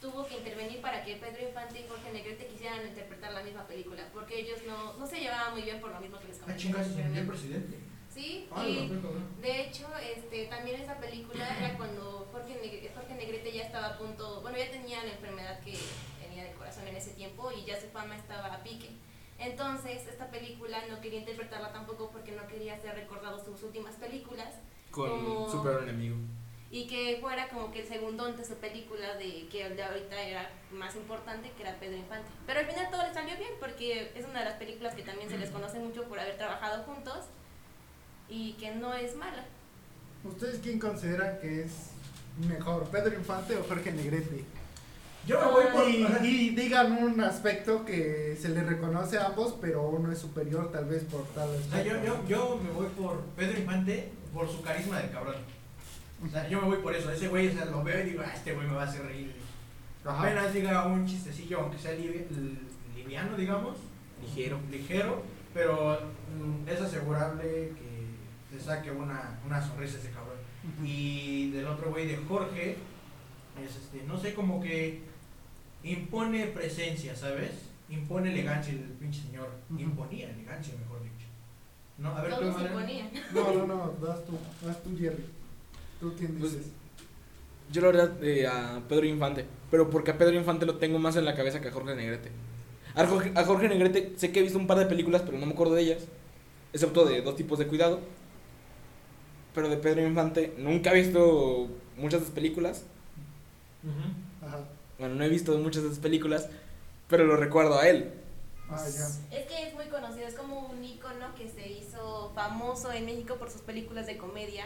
tuvo 0.00 0.26
que 0.26 0.36
intervenir 0.38 0.80
para 0.80 1.04
que 1.04 1.16
Pedro 1.16 1.48
Infante 1.48 1.80
y 1.80 1.88
Jorge 1.88 2.12
Negrete 2.12 2.46
quisieran 2.46 2.86
interpretar 2.86 3.32
la 3.32 3.42
misma 3.42 3.66
película, 3.66 4.08
porque 4.12 4.40
ellos 4.40 4.60
no, 4.66 4.94
no 4.94 5.06
se 5.06 5.18
llevaban 5.20 5.52
muy 5.54 5.62
bien 5.62 5.80
por 5.80 5.90
lo 5.90 6.00
mismo 6.00 6.18
que 6.20 6.28
les 6.28 6.38
Ah, 6.38 6.42
comenté 6.42 7.18
el 7.20 7.26
presidente. 7.26 7.78
Sí, 8.12 8.48
Ay, 8.50 8.90
y 8.90 9.40
de 9.42 9.60
hecho, 9.62 9.86
este, 10.16 10.46
también 10.46 10.80
esa 10.80 10.98
película 10.98 11.56
era 11.58 11.74
cuando 11.76 12.28
Jorge, 12.32 12.54
Negre- 12.62 12.90
Jorge 12.94 13.14
Negrete 13.14 13.52
ya 13.52 13.62
estaba 13.62 13.88
a 13.88 13.98
punto, 13.98 14.40
bueno, 14.40 14.56
ya 14.58 14.70
tenía 14.70 15.04
la 15.04 15.12
enfermedad 15.12 15.60
que 15.60 15.76
tenía 16.20 16.44
del 16.44 16.54
corazón 16.54 16.86
en 16.88 16.96
ese 16.96 17.10
tiempo 17.12 17.50
y 17.52 17.64
ya 17.64 17.80
su 17.80 17.88
fama 17.88 18.16
estaba 18.16 18.46
a 18.54 18.62
pique. 18.62 18.90
Entonces, 19.38 20.04
esta 20.08 20.30
película 20.30 20.82
no 20.90 21.00
quería 21.00 21.20
interpretarla 21.20 21.72
tampoco 21.72 22.10
porque 22.10 22.32
no 22.32 22.46
quería 22.48 22.76
ser 22.80 22.94
recordado 22.96 23.38
sus 23.44 23.62
últimas 23.62 23.94
películas 23.96 24.54
Con 24.90 25.10
Como- 25.10 25.48
super 25.50 25.82
enemigo. 25.84 26.16
Y 26.70 26.86
que 26.86 27.18
fuera 27.20 27.48
como 27.48 27.72
que 27.72 27.80
el 27.80 27.88
segundón 27.88 28.36
de 28.36 28.44
su 28.44 28.54
película 28.54 29.14
de 29.14 29.48
que 29.50 29.66
el 29.66 29.76
de 29.76 29.84
ahorita 29.84 30.20
era 30.20 30.50
más 30.70 30.94
importante 30.96 31.50
que 31.56 31.62
era 31.62 31.78
Pedro 31.80 31.96
Infante. 31.96 32.28
Pero 32.46 32.60
al 32.60 32.66
final 32.66 32.90
todo 32.90 33.06
le 33.06 33.14
salió 33.14 33.36
bien 33.36 33.52
porque 33.58 34.12
es 34.14 34.26
una 34.26 34.40
de 34.40 34.44
las 34.44 34.54
películas 34.54 34.94
que 34.94 35.02
también 35.02 35.30
se 35.30 35.38
les 35.38 35.50
conoce 35.50 35.78
mucho 35.78 36.04
por 36.04 36.18
haber 36.20 36.36
trabajado 36.36 36.84
juntos 36.84 37.26
y 38.28 38.52
que 38.54 38.74
no 38.74 38.92
es 38.94 39.16
mala. 39.16 39.46
¿Ustedes 40.24 40.60
quién 40.62 40.78
consideran 40.78 41.38
que 41.40 41.62
es 41.62 41.90
mejor, 42.46 42.88
Pedro 42.90 43.14
Infante 43.14 43.56
o 43.56 43.64
Jorge 43.64 43.92
Negrete? 43.92 44.44
Yo 45.26 45.40
me 45.40 45.50
voy 45.50 45.64
por. 45.72 45.88
Y, 45.88 46.06
y 46.22 46.50
digan 46.50 46.92
un 46.92 47.20
aspecto 47.20 47.84
que 47.84 48.36
se 48.40 48.48
le 48.50 48.62
reconoce 48.62 49.18
a 49.18 49.26
ambos, 49.26 49.54
pero 49.60 49.88
uno 49.88 50.10
es 50.12 50.18
superior 50.18 50.70
tal 50.72 50.86
vez 50.86 51.04
por 51.04 51.24
tal 51.28 51.48
O 51.50 51.62
sea, 51.70 51.82
yo, 51.82 51.94
aspecto. 51.96 52.22
yo, 52.26 52.28
yo 52.28 52.60
me 52.62 52.70
voy 52.70 52.86
por 52.88 53.20
Pedro 53.36 53.58
Infante 53.58 54.10
por 54.32 54.50
su 54.50 54.62
carisma 54.62 54.98
del 55.00 55.10
cabrón. 55.10 55.36
O 56.24 56.28
sea, 56.28 56.48
yo 56.48 56.60
me 56.60 56.66
voy 56.68 56.78
por 56.78 56.94
eso. 56.94 57.10
Ese 57.10 57.28
güey, 57.28 57.48
o 57.48 57.52
sea, 57.52 57.64
lo 57.66 57.82
veo 57.84 58.00
y 58.04 58.10
digo, 58.10 58.22
ah, 58.26 58.32
este 58.34 58.52
güey 58.54 58.66
me 58.66 58.74
va 58.74 58.82
a 58.82 58.86
hacer 58.86 59.02
reír. 59.04 59.34
Ajá. 60.04 60.22
Apenas 60.22 60.52
diga 60.54 60.86
un 60.86 61.06
chistecillo, 61.06 61.60
aunque 61.60 61.78
sea 61.78 61.92
livi- 61.92 62.24
liviano, 62.96 63.36
digamos, 63.36 63.76
Ligero. 64.22 64.58
ligero, 64.70 65.22
pero 65.54 66.00
mm, 66.36 66.68
es 66.68 66.80
asegurable 66.80 67.42
que 67.42 68.54
le 68.56 68.60
saque 68.60 68.90
una, 68.90 69.38
una 69.46 69.60
sonrisa 69.62 69.98
ese 69.98 70.10
cabrón. 70.10 70.38
Y 70.84 71.50
del 71.52 71.66
otro 71.66 71.90
güey 71.90 72.06
de 72.06 72.16
Jorge, 72.16 72.76
es 73.62 73.76
este, 73.76 74.02
no 74.06 74.18
sé, 74.18 74.34
como 74.34 74.60
que 74.60 75.02
impone 75.84 76.46
presencia, 76.46 77.14
¿sabes? 77.14 77.50
Impone 77.88 78.32
elegancia 78.32 78.72
el 78.72 78.80
pinche 78.80 79.22
señor. 79.22 79.50
Imponía 79.76 80.30
elegancia, 80.30 80.74
mejor 80.78 81.02
dicho. 81.02 81.26
No, 81.98 82.14
a 82.16 82.22
ver, 82.22 82.32
tú. 82.36 82.44
No, 83.34 83.52
no, 83.54 83.66
no, 83.66 83.92
vas 84.00 84.24
tú, 84.26 84.38
vas 84.64 84.82
tú, 84.82 84.96
Jerry. 84.98 85.24
¿Tú 86.00 86.14
quién 86.16 86.38
Pues? 86.38 86.56
Yo 87.70 87.82
la 87.82 87.88
verdad 87.88 88.24
eh, 88.24 88.46
a 88.46 88.80
Pedro 88.88 89.04
Infante, 89.04 89.44
pero 89.70 89.90
porque 89.90 90.12
a 90.12 90.18
Pedro 90.18 90.36
Infante 90.36 90.64
lo 90.64 90.76
tengo 90.76 90.98
más 90.98 91.16
en 91.16 91.26
la 91.26 91.34
cabeza 91.34 91.60
que 91.60 91.68
a 91.68 91.72
Jorge 91.72 91.94
Negrete. 91.94 92.30
A 92.94 93.06
Jorge, 93.06 93.32
a 93.34 93.44
Jorge 93.44 93.68
Negrete 93.68 94.14
sé 94.16 94.32
que 94.32 94.40
he 94.40 94.42
visto 94.42 94.58
un 94.58 94.66
par 94.66 94.78
de 94.78 94.86
películas, 94.86 95.22
pero 95.24 95.38
no 95.38 95.44
me 95.44 95.52
acuerdo 95.52 95.74
de 95.74 95.82
ellas, 95.82 96.04
excepto 96.72 97.04
de 97.04 97.20
dos 97.20 97.36
tipos 97.36 97.58
de 97.58 97.66
cuidado. 97.66 98.00
Pero 99.54 99.68
de 99.68 99.76
Pedro 99.76 100.06
Infante 100.06 100.54
nunca 100.56 100.92
he 100.92 101.02
visto 101.02 101.68
muchas 101.98 102.20
de 102.20 102.26
sus 102.26 102.34
películas. 102.34 102.84
Ajá. 104.40 104.60
Bueno, 104.98 105.16
no 105.16 105.24
he 105.24 105.28
visto 105.28 105.56
muchas 105.58 105.82
de 105.82 105.90
sus 105.90 105.98
películas, 105.98 106.48
pero 107.08 107.24
lo 107.24 107.36
recuerdo 107.36 107.78
a 107.78 107.86
él. 107.86 108.12
Ah, 108.70 108.76
ya. 108.78 109.36
Es 109.36 109.46
que 109.46 109.68
es 109.68 109.74
muy 109.74 109.86
conocido, 109.86 110.26
es 110.26 110.34
como 110.34 110.68
un 110.68 110.82
icono 110.82 111.34
que 111.36 111.48
se 111.48 111.68
hizo 111.70 112.32
famoso 112.34 112.92
en 112.92 113.04
México 113.04 113.36
por 113.36 113.50
sus 113.50 113.60
películas 113.60 114.06
de 114.06 114.16
comedia 114.16 114.64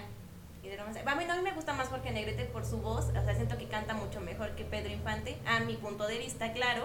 y 0.63 0.69
de 0.69 0.77
romance. 0.77 1.03
A 1.05 1.15
mí, 1.15 1.25
no, 1.25 1.33
a 1.33 1.37
mí 1.37 1.43
me 1.43 1.53
gusta 1.53 1.73
más 1.73 1.89
Jorge 1.89 2.11
Negrete 2.11 2.45
por 2.45 2.65
su 2.65 2.79
voz, 2.79 3.07
o 3.07 3.13
sea, 3.13 3.35
siento 3.35 3.59
que 3.59 3.67
canta 3.67 3.95
mucho 3.95 4.21
mejor 4.21 4.55
que 4.55 4.65
Pedro 4.65 4.93
Infante, 4.93 5.37
a 5.47 5.61
mi 5.61 5.75
punto 5.77 6.07
de 6.07 6.19
vista, 6.19 6.53
claro. 6.53 6.85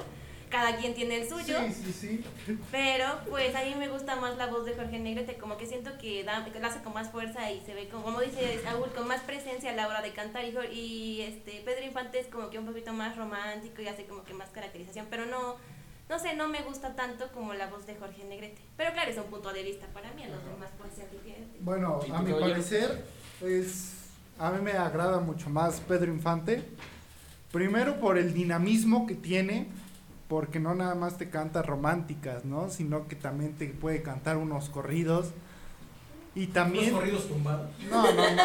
Cada 0.49 0.77
quien 0.77 0.93
tiene 0.93 1.21
el 1.21 1.27
suyo. 1.27 1.57
Sí, 1.67 1.73
sí, 1.73 1.93
sí. 1.93 2.55
Pero 2.71 3.05
pues 3.29 3.53
a 3.53 3.63
mí 3.63 3.75
me 3.75 3.89
gusta 3.89 4.15
más 4.15 4.37
la 4.37 4.47
voz 4.47 4.65
de 4.65 4.75
Jorge 4.75 4.97
Negrete, 4.97 5.35
como 5.35 5.57
que 5.57 5.65
siento 5.65 5.97
que 5.97 6.23
da, 6.23 6.45
que 6.45 6.57
lo 6.57 6.67
hace 6.67 6.81
con 6.81 6.93
más 6.93 7.09
fuerza 7.09 7.51
y 7.51 7.59
se 7.65 7.73
ve 7.73 7.89
como, 7.89 8.05
como 8.05 8.21
dice 8.21 8.57
Saúl, 8.63 8.89
con 8.95 9.09
más 9.09 9.19
presencia 9.21 9.71
a 9.71 9.75
la 9.75 9.89
hora 9.89 10.01
de 10.01 10.13
cantar 10.13 10.45
y, 10.45 11.21
este 11.21 11.61
Pedro 11.65 11.83
Infante 11.83 12.19
es 12.19 12.27
como 12.27 12.49
que 12.49 12.59
un 12.59 12.65
poquito 12.65 12.93
más 12.93 13.17
romántico 13.17 13.81
y 13.81 13.89
hace 13.89 14.05
como 14.05 14.23
que 14.23 14.33
más 14.33 14.49
caracterización, 14.51 15.07
pero 15.09 15.25
no, 15.25 15.57
no 16.07 16.17
sé, 16.17 16.33
no 16.33 16.47
me 16.47 16.61
gusta 16.61 16.95
tanto 16.95 17.29
como 17.33 17.53
la 17.53 17.67
voz 17.67 17.85
de 17.85 17.95
Jorge 17.95 18.23
Negrete. 18.23 18.61
Pero 18.77 18.93
claro, 18.93 19.11
es 19.11 19.17
un 19.17 19.25
punto 19.25 19.51
de 19.51 19.63
vista 19.63 19.87
para 19.87 20.13
mí, 20.13 20.23
a 20.23 20.29
los 20.29 20.45
demás 20.45 20.69
puede 20.77 20.91
ser 20.91 21.11
diferente. 21.11 21.57
Bueno, 21.59 21.99
¿Y 22.07 22.11
a 22.11 22.17
tú, 22.19 22.23
mi 22.23 22.33
parecer, 22.33 23.03
es, 23.41 23.93
a 24.39 24.51
mí 24.51 24.61
me 24.61 24.73
agrada 24.73 25.19
mucho 25.19 25.49
más 25.49 25.79
Pedro 25.81 26.11
Infante. 26.11 26.63
Primero 27.51 27.99
por 27.99 28.17
el 28.17 28.33
dinamismo 28.33 29.07
que 29.07 29.15
tiene, 29.15 29.67
porque 30.27 30.59
no 30.59 30.75
nada 30.75 30.95
más 30.95 31.17
te 31.17 31.29
canta 31.29 31.61
románticas, 31.61 32.45
¿no? 32.45 32.69
Sino 32.69 33.07
que 33.07 33.15
también 33.15 33.53
te 33.53 33.67
puede 33.67 34.01
cantar 34.01 34.37
unos 34.37 34.69
corridos. 34.69 35.31
Y 36.35 36.47
también... 36.47 36.89
Unos 36.89 36.99
corridos 36.99 37.27
tumbados. 37.27 37.69
No, 37.89 38.11
no, 38.11 38.35
no. 38.35 38.43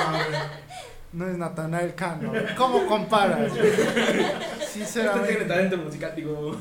no 1.13 1.29
es 1.29 1.37
Natanael 1.37 1.95
Cano. 1.95 2.33
¿Cómo 2.57 2.87
comparas? 2.87 3.53
Este 4.73 4.81
tiene 4.81 4.87
Sinceramente. 4.87 5.45
talento 5.45 5.77
musical, 5.77 6.13
digo. 6.17 6.57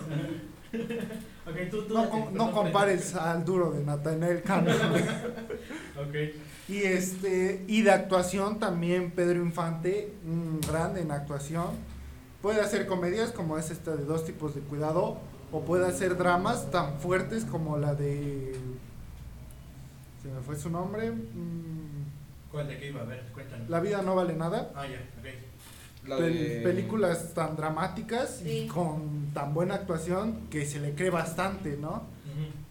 Ok, 1.48 1.56
tú, 1.70 1.84
tú 1.84 1.94
No, 1.94 2.08
tú 2.08 2.30
no 2.32 2.52
compares 2.52 3.16
al 3.16 3.44
duro 3.44 3.72
de 3.72 3.84
Natanael 3.84 4.44
Cano. 4.44 4.72
Ok. 5.98 6.16
Y 6.70 6.84
este 6.84 7.64
y 7.68 7.82
de 7.82 7.92
actuación 7.92 8.60
también 8.60 9.12
Pedro 9.12 9.42
Infante, 9.42 10.14
un 10.26 10.60
grande 10.62 11.02
en 11.02 11.12
actuación. 11.12 11.68
Puede 12.42 12.62
hacer 12.62 12.88
comedias 12.88 13.32
como 13.32 13.58
es 13.58 13.70
esta 13.72 13.96
de 13.96 14.06
dos 14.06 14.26
tipos 14.26 14.56
de 14.56 14.62
cuidado 14.62 15.18
o 15.52 15.62
puede 15.62 15.86
hacer 15.86 16.18
dramas 16.18 16.72
tan 16.72 16.98
fuertes 17.00 17.46
como 17.46 17.78
la 17.78 17.94
de 17.94 18.56
se 20.22 20.28
me 20.30 20.40
fue 20.42 20.56
su 20.56 20.70
nombre, 20.70 21.12
mm, 21.12 22.02
¿Cuál 22.52 22.68
de 22.68 22.78
qué 22.78 22.90
iba 22.90 23.02
a 23.02 23.06
ver? 23.06 23.24
Cuéntanos. 23.34 23.70
La 23.70 23.80
vida 23.80 24.02
no 24.02 24.14
vale 24.14 24.34
nada. 24.34 24.72
Ah, 24.76 24.86
ya, 24.86 24.98
ok. 25.20 25.51
La 26.08 26.18
Pel- 26.18 26.34
de- 26.34 26.62
películas 26.62 27.34
tan 27.34 27.56
dramáticas 27.56 28.42
y 28.46 28.68
con 28.68 29.28
tan 29.34 29.54
buena 29.54 29.76
actuación 29.76 30.48
que 30.50 30.66
se 30.66 30.80
le 30.80 30.94
cree 30.96 31.10
bastante, 31.12 31.78
¿no? 31.78 32.04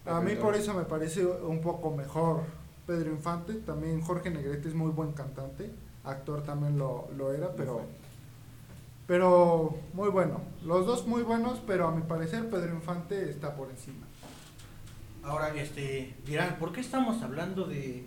A 0.05 0.19
mí 0.19 0.35
por 0.35 0.55
eso 0.55 0.73
me 0.73 0.83
parece 0.83 1.25
un 1.25 1.61
poco 1.61 1.91
mejor 1.95 2.41
Pedro 2.87 3.11
Infante. 3.11 3.53
También 3.53 4.01
Jorge 4.01 4.29
Negrete 4.31 4.67
es 4.67 4.73
muy 4.75 4.91
buen 4.91 5.13
cantante. 5.13 5.69
Actor 6.03 6.43
también 6.43 6.77
lo, 6.77 7.07
lo 7.15 7.31
era, 7.31 7.53
pero, 7.55 7.81
pero 9.07 9.77
muy 9.93 10.09
bueno. 10.09 10.41
Los 10.65 10.85
dos 10.85 11.05
muy 11.07 11.21
buenos, 11.23 11.59
pero 11.67 11.87
a 11.87 11.91
mi 11.95 12.01
parecer 12.01 12.49
Pedro 12.49 12.73
Infante 12.73 13.29
está 13.29 13.55
por 13.55 13.69
encima. 13.69 14.05
Ahora, 15.23 15.53
este, 15.55 16.15
dirán, 16.25 16.57
¿por 16.57 16.71
qué 16.73 16.81
estamos 16.81 17.21
hablando 17.21 17.65
de, 17.65 18.05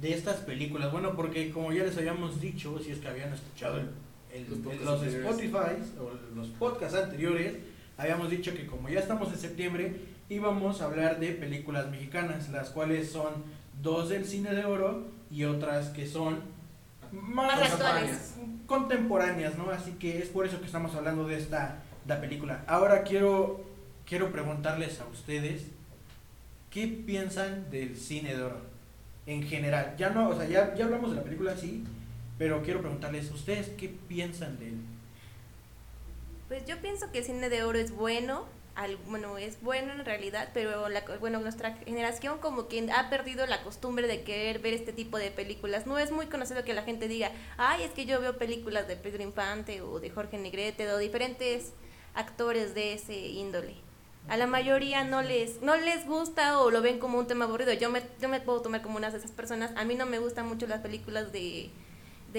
de 0.00 0.12
estas 0.14 0.36
películas? 0.36 0.92
Bueno, 0.92 1.16
porque 1.16 1.50
como 1.50 1.72
ya 1.72 1.84
les 1.84 1.96
habíamos 1.96 2.40
dicho, 2.40 2.78
si 2.78 2.90
es 2.92 2.98
que 2.98 3.08
habían 3.08 3.32
escuchado 3.32 3.78
el, 3.78 3.90
el- 4.36 4.62
Los 4.62 4.72
el- 4.74 4.84
los 4.84 4.94
anteriores. 5.02 5.24
Spotify 5.38 5.98
o 6.00 6.36
los 6.36 6.48
podcasts 6.48 6.96
anteriores, 6.98 7.54
habíamos 7.96 8.30
dicho 8.30 8.52
que 8.54 8.66
como 8.66 8.88
ya 8.88 9.00
estamos 9.00 9.32
en 9.32 9.38
septiembre, 9.38 9.96
íbamos 10.28 10.80
a 10.80 10.86
hablar 10.86 11.18
de 11.20 11.32
películas 11.32 11.90
mexicanas, 11.90 12.48
las 12.50 12.70
cuales 12.70 13.10
son 13.10 13.32
dos 13.82 14.08
del 14.08 14.24
cine 14.24 14.54
de 14.54 14.64
oro 14.64 15.06
y 15.30 15.44
otras 15.44 15.88
que 15.90 16.06
son 16.06 16.40
más, 17.12 17.56
Más 17.58 17.72
actuales. 17.72 18.34
contemporáneas, 18.66 19.56
¿no? 19.56 19.70
Así 19.70 19.92
que 19.92 20.18
es 20.18 20.28
por 20.28 20.44
eso 20.46 20.58
que 20.60 20.66
estamos 20.66 20.94
hablando 20.94 21.26
de 21.26 21.36
esta 21.38 21.82
la 22.06 22.20
película. 22.20 22.64
Ahora 22.66 23.02
quiero 23.02 23.64
quiero 24.04 24.30
preguntarles 24.30 25.00
a 25.00 25.06
ustedes 25.06 25.66
qué 26.70 26.86
piensan 26.86 27.70
del 27.70 27.96
cine 27.96 28.34
de 28.36 28.42
oro 28.42 28.60
en 29.26 29.42
general. 29.42 29.94
Ya 29.98 30.10
no, 30.10 30.28
o 30.28 30.36
sea, 30.36 30.46
ya, 30.48 30.74
ya 30.74 30.84
hablamos 30.84 31.10
de 31.10 31.16
la 31.16 31.22
película 31.24 31.56
sí, 31.56 31.82
pero 32.38 32.62
quiero 32.62 32.80
preguntarles 32.80 33.30
ustedes 33.30 33.70
qué 33.70 33.88
piensan 33.88 34.58
de 34.58 34.68
él. 34.68 34.80
Pues 36.48 36.64
yo 36.66 36.80
pienso 36.80 37.10
que 37.10 37.18
el 37.18 37.24
cine 37.24 37.48
de 37.48 37.64
oro 37.64 37.78
es 37.78 37.90
bueno, 37.90 38.46
bueno, 39.08 39.38
es 39.38 39.60
bueno 39.62 39.92
en 39.92 40.04
realidad, 40.04 40.50
pero 40.52 40.88
la, 40.88 41.02
bueno, 41.18 41.40
nuestra 41.40 41.74
generación 41.78 42.38
como 42.38 42.68
que 42.68 42.86
ha 42.92 43.10
perdido 43.10 43.46
la 43.46 43.62
costumbre 43.62 44.06
de 44.06 44.22
querer 44.22 44.60
ver 44.60 44.74
este 44.74 44.92
tipo 44.92 45.18
de 45.18 45.30
películas. 45.30 45.86
No 45.86 45.98
es 45.98 46.12
muy 46.12 46.26
conocido 46.26 46.62
que 46.62 46.74
la 46.74 46.82
gente 46.82 47.08
diga, 47.08 47.32
ay, 47.56 47.82
es 47.82 47.90
que 47.92 48.06
yo 48.06 48.20
veo 48.20 48.36
películas 48.36 48.86
de 48.86 48.96
Pedro 48.96 49.22
Infante 49.22 49.80
o 49.80 49.98
de 49.98 50.10
Jorge 50.10 50.38
Negrete 50.38 50.88
o 50.92 50.98
diferentes 50.98 51.72
actores 52.14 52.74
de 52.74 52.92
ese 52.92 53.16
índole. 53.16 53.74
A 54.28 54.36
la 54.36 54.46
mayoría 54.46 55.04
no 55.04 55.22
les 55.22 55.62
no 55.62 55.76
les 55.76 56.04
gusta 56.04 56.58
o 56.60 56.70
lo 56.70 56.82
ven 56.82 56.98
como 56.98 57.18
un 57.18 57.26
tema 57.26 57.44
aburrido. 57.44 57.72
Yo 57.72 57.90
me, 57.90 58.02
yo 58.20 58.28
me 58.28 58.40
puedo 58.40 58.60
tomar 58.60 58.82
como 58.82 58.98
una 58.98 59.10
de 59.10 59.18
esas 59.18 59.30
personas. 59.30 59.72
A 59.76 59.84
mí 59.84 59.94
no 59.94 60.04
me 60.04 60.18
gustan 60.18 60.46
mucho 60.46 60.66
las 60.66 60.80
películas 60.80 61.32
de 61.32 61.70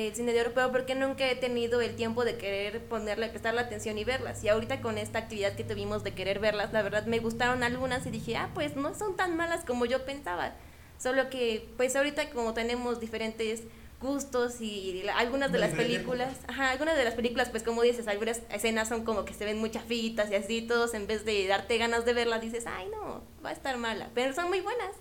del 0.05 0.15
cine 0.15 0.33
de 0.33 0.41
oro, 0.41 0.51
pero 0.53 0.71
porque 0.71 0.95
nunca 0.95 1.29
he 1.29 1.35
tenido 1.35 1.81
el 1.81 1.95
tiempo 1.95 2.23
de 2.25 2.37
querer 2.37 2.81
ponerle, 2.85 3.27
prestarle 3.29 3.61
atención 3.61 3.97
y 3.97 4.03
verlas. 4.03 4.43
Y 4.43 4.49
ahorita 4.49 4.81
con 4.81 4.97
esta 4.97 5.19
actividad 5.19 5.53
que 5.55 5.63
tuvimos 5.63 6.03
de 6.03 6.13
querer 6.13 6.39
verlas, 6.39 6.73
la 6.73 6.81
verdad 6.81 7.05
me 7.05 7.19
gustaron 7.19 7.63
algunas 7.63 8.05
y 8.05 8.11
dije, 8.11 8.35
ah, 8.37 8.49
pues 8.53 8.75
no 8.75 8.93
son 8.95 9.15
tan 9.15 9.35
malas 9.37 9.63
como 9.65 9.85
yo 9.85 10.05
pensaba. 10.05 10.53
Solo 10.97 11.29
que, 11.29 11.67
pues 11.77 11.95
ahorita 11.95 12.29
como 12.31 12.53
tenemos 12.53 12.99
diferentes 12.99 13.63
gustos 14.01 14.61
y 14.61 15.01
la- 15.03 15.17
algunas 15.17 15.51
de 15.51 15.57
las 15.57 15.71
películas, 15.77 16.37
ajá, 16.47 16.69
algunas 16.71 16.95
de 16.97 17.03
las 17.03 17.15
películas, 17.15 17.49
pues 17.49 17.63
como 17.63 17.81
dices, 17.81 18.07
algunas 18.07 18.41
escenas 18.51 18.87
son 18.87 19.03
como 19.03 19.25
que 19.25 19.33
se 19.33 19.43
ven 19.45 19.57
muy 19.57 19.71
chafitas 19.71 20.29
y 20.31 20.35
así, 20.35 20.61
todos 20.61 20.93
en 20.93 21.07
vez 21.07 21.25
de 21.25 21.47
darte 21.47 21.77
ganas 21.79 22.05
de 22.05 22.13
verlas, 22.13 22.41
dices, 22.41 22.65
ay 22.67 22.87
no, 22.91 23.23
va 23.43 23.49
a 23.49 23.53
estar 23.53 23.75
mala, 23.77 24.09
pero 24.13 24.33
son 24.33 24.49
muy 24.49 24.61
buenas. 24.61 24.91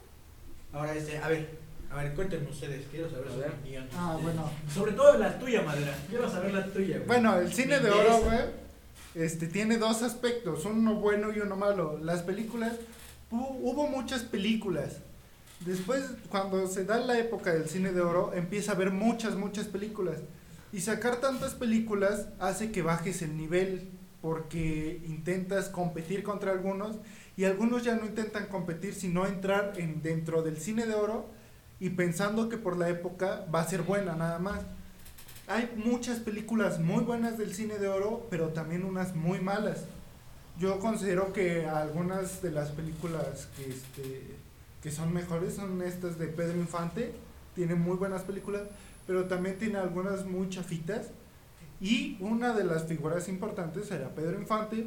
Ahora 0.73 0.95
este, 0.95 1.19
a 1.19 1.29
ver, 1.29 1.47
a 1.97 2.03
ver, 2.03 2.15
cuéntenme 2.15 2.49
ustedes, 2.51 2.85
quiero 2.91 3.11
saber 3.11 3.31
su 3.33 3.39
ver. 3.39 3.51
opinión. 3.51 3.87
Ah, 3.97 4.19
bueno. 4.21 4.51
Sobre 4.73 4.93
todo 4.93 5.17
la 5.19 5.39
tuya, 5.39 5.63
Madera. 5.63 5.95
Quiero 6.09 6.31
saber 6.31 6.53
la 6.55 6.67
tuya. 6.67 6.97
güey. 6.97 7.07
Bueno, 7.07 7.39
el 7.39 7.53
cine 7.53 7.79
de 7.81 7.91
oro, 7.91 8.21
güey, 8.23 8.39
este, 9.15 9.47
tiene 9.47 9.79
dos 9.79 10.03
aspectos, 10.03 10.65
uno 10.65 10.95
bueno 10.97 11.33
y 11.35 11.41
uno 11.41 11.57
malo. 11.57 11.99
Las 12.03 12.23
películas, 12.23 12.73
hu- 13.31 13.59
hubo 13.63 13.87
muchas 13.89 14.23
películas. 14.23 14.97
Después, 15.61 16.05
cuando 16.29 16.67
se 16.67 16.85
da 16.85 16.99
la 16.99 17.19
época 17.19 17.53
del 17.55 17.67
cine 17.69 17.93
de 17.93 18.03
oro, 18.03 18.33
empieza 18.35 18.73
a 18.73 18.75
haber 18.75 18.91
muchas, 18.91 19.37
muchas 19.37 19.67
películas. 19.67 20.19
Y 20.73 20.81
sacar 20.81 21.17
tantas 21.17 21.55
películas 21.55 22.27
hace 22.39 22.71
que 22.73 22.83
bajes 22.83 23.23
el 23.23 23.37
nivel, 23.39 23.89
porque 24.21 25.01
intentas 25.07 25.71
competir 25.71 26.23
contra 26.23 26.53
algunos, 26.53 26.97
y 27.39 27.45
algunos 27.45 27.85
ya 27.85 27.95
no 27.95 28.05
intentan 28.05 28.47
competir, 28.49 28.95
sino 28.95 29.27
entrar 29.27 29.73
en, 29.79 30.03
dentro 30.03 30.43
del 30.43 30.59
cine 30.59 30.85
de 30.87 30.95
oro, 30.95 31.31
y 31.79 31.91
pensando 31.91 32.49
que 32.49 32.57
por 32.57 32.77
la 32.77 32.89
época 32.89 33.47
va 33.55 33.61
a 33.61 33.69
ser 33.69 33.83
buena 33.83 34.15
nada 34.15 34.39
más. 34.39 34.61
Hay 35.49 35.71
muchas 35.77 36.19
películas 36.19 36.81
muy 36.81 37.05
buenas 37.05 37.39
del 37.39 37.55
cine 37.55 37.79
de 37.79 37.89
oro, 37.89 38.27
pero 38.31 38.49
también 38.49 38.85
unas 38.85 39.15
muy 39.15 39.41
malas. 39.41 39.85
Yo 40.59 40.79
considero 40.81 41.33
que 41.33 41.67
algunas 41.67 42.43
de 42.43 42.51
las 42.51 42.71
películas 42.71 43.49
que, 43.57 43.69
este, 43.69 44.37
que 44.83 44.91
son 44.91 45.13
mejores 45.13 45.55
son 45.55 45.83
estas 45.83 46.19
de 46.19 46.27
Pedro 46.29 46.57
Infante. 46.57 47.13
Tiene 47.55 47.75
muy 47.75 47.97
buenas 47.97 48.23
películas, 48.23 48.63
pero 49.07 49.27
también 49.27 49.59
tiene 49.59 49.79
algunas 49.79 50.25
muy 50.25 50.49
chafitas. 50.49 51.09
Y 51.81 52.17
una 52.21 52.55
de 52.55 52.65
las 52.65 52.85
figuras 52.85 53.29
importantes 53.29 53.91
era 53.91 54.09
Pedro 54.09 54.41
Infante, 54.41 54.85